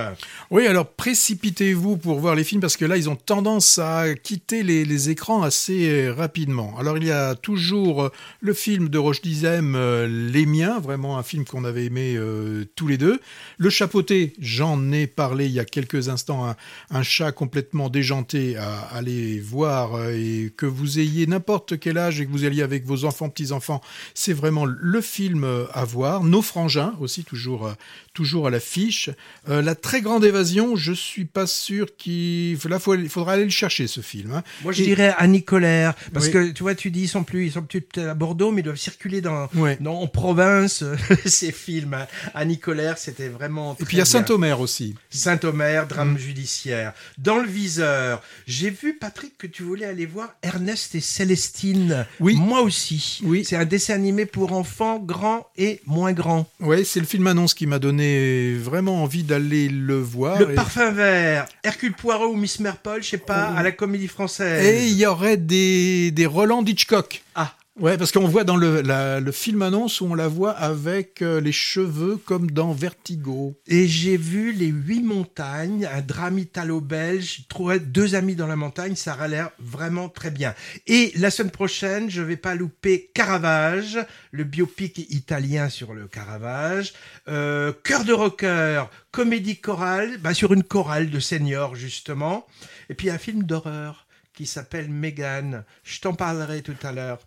[0.51, 4.63] Oui, alors précipitez-vous pour voir les films parce que là, ils ont tendance à quitter
[4.63, 6.77] les, les écrans assez euh, rapidement.
[6.79, 11.17] Alors, il y a toujours euh, le film de Roche Dizem, euh, Les Miens, vraiment
[11.17, 13.19] un film qu'on avait aimé euh, tous les deux.
[13.57, 16.55] Le Chapeauté, j'en ai parlé il y a quelques instants, un,
[16.89, 22.19] un chat complètement déjanté à aller voir euh, et que vous ayez n'importe quel âge
[22.19, 23.81] et que vous alliez avec vos enfants, petits-enfants,
[24.13, 26.23] c'est vraiment le film à voir.
[26.23, 27.71] Nos frangins aussi, toujours,
[28.13, 29.09] toujours à l'affiche.
[29.47, 33.87] La très grande évasion, je suis pas sûr qu'il là, il faudra aller le chercher
[33.87, 34.31] ce film.
[34.33, 34.43] hein.
[34.63, 36.31] Moi, je Et- dirais Annie Colère, parce Oui.
[36.31, 38.63] que tu vois, tu dis ils sont plus, ils sont plus à Bordeaux, mais ils
[38.63, 39.77] doivent circuler dans, Ouais.
[39.79, 40.83] dans en province
[41.25, 41.97] ces films.
[42.33, 43.75] Annie Colère, c'était vraiment.
[43.79, 44.05] Et puis il y a.
[44.05, 44.95] Saint-Omer aussi.
[45.09, 46.17] Saint-Omer, drame Mm.
[46.17, 46.93] judiciaire.
[47.17, 52.05] Dans le viseur, j'ai vu Patrick que tu voulais aller voir Ernest et Célestine.
[52.19, 52.35] Oui.
[52.35, 53.19] Moi aussi.
[53.23, 53.43] Oui.
[53.45, 56.47] C'est un dessin animé pour enfants, grands et moins grands.
[56.59, 60.39] Ouais, c'est le film annonce qui m'a donné vraiment envie d'aller le voir.
[60.39, 63.57] le Et- parfum vert, Hercule Poirot ou Miss Merpole, je sais pas, Oh.
[63.59, 64.65] à la Comédie Française.
[64.65, 67.21] Et il y aurait des, des Roland Hitchcock.
[67.35, 67.53] Ah.
[67.79, 71.53] Ouais, parce qu'on voit dans le, film annonce où on la voit avec euh, les
[71.53, 73.57] cheveux comme dans Vertigo.
[73.67, 77.37] Et j'ai vu Les Huit Montagnes, un drame italo-belge.
[77.37, 80.53] Je trouvais deux amis dans la montagne, ça a l'air vraiment très bien.
[80.87, 83.97] Et la semaine prochaine, je vais pas louper Caravage,
[84.31, 86.91] le biopic italien sur le Caravage.
[87.29, 92.45] Euh, Cœur de rocker, comédie chorale, bah, sur une chorale de seniors justement.
[92.89, 95.65] Et puis un film d'horreur qui s'appelle Megan.
[95.83, 97.19] Je t'en parlerai tout à l'heure,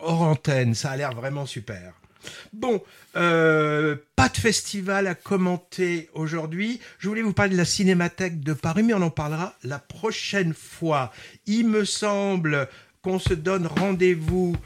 [0.00, 0.74] hors antenne.
[0.74, 1.94] Ça a l'air vraiment super.
[2.52, 2.82] Bon,
[3.16, 6.80] euh, pas de festival à commenter aujourd'hui.
[6.98, 10.54] Je voulais vous parler de la Cinémathèque de Paris, mais on en parlera la prochaine
[10.54, 11.12] fois.
[11.46, 12.68] Il me semble
[13.02, 14.56] qu'on se donne rendez-vous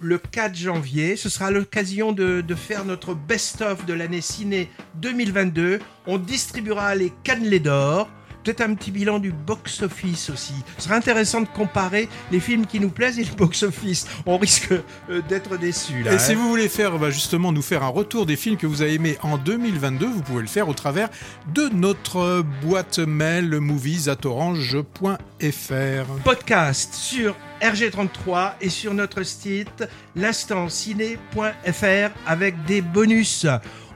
[0.00, 1.16] le 4 janvier.
[1.16, 5.80] Ce sera l'occasion de, de faire notre best-of de l'année ciné 2022.
[6.06, 8.08] On distribuera les cannelés d'or.
[8.48, 10.54] Peut-être un petit bilan du box-office aussi.
[10.78, 14.06] Ce sera intéressant de comparer les films qui nous plaisent et le box-office.
[14.24, 16.14] On risque euh, d'être déçus là.
[16.14, 16.36] Et si hein.
[16.36, 19.18] vous voulez faire bah, justement nous faire un retour des films que vous avez aimés
[19.22, 21.10] en 2022, vous pouvez le faire au travers
[21.52, 26.06] de notre boîte mail movies@orange.fr.
[26.24, 29.84] podcast sur RG33 et sur notre site
[30.16, 33.46] l'instantciné.fr avec des bonus.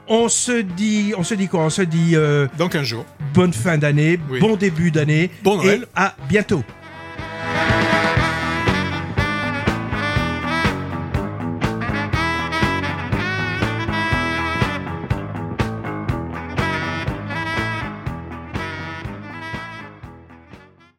[0.07, 1.61] On se dit, on se dit quoi?
[1.61, 2.15] On se dit.
[2.15, 3.05] Euh, Dans 15 jours.
[3.33, 5.29] Bonne fin d'année, bon début d'année.
[5.43, 5.83] Bon Noël.
[5.83, 6.63] Et à bientôt.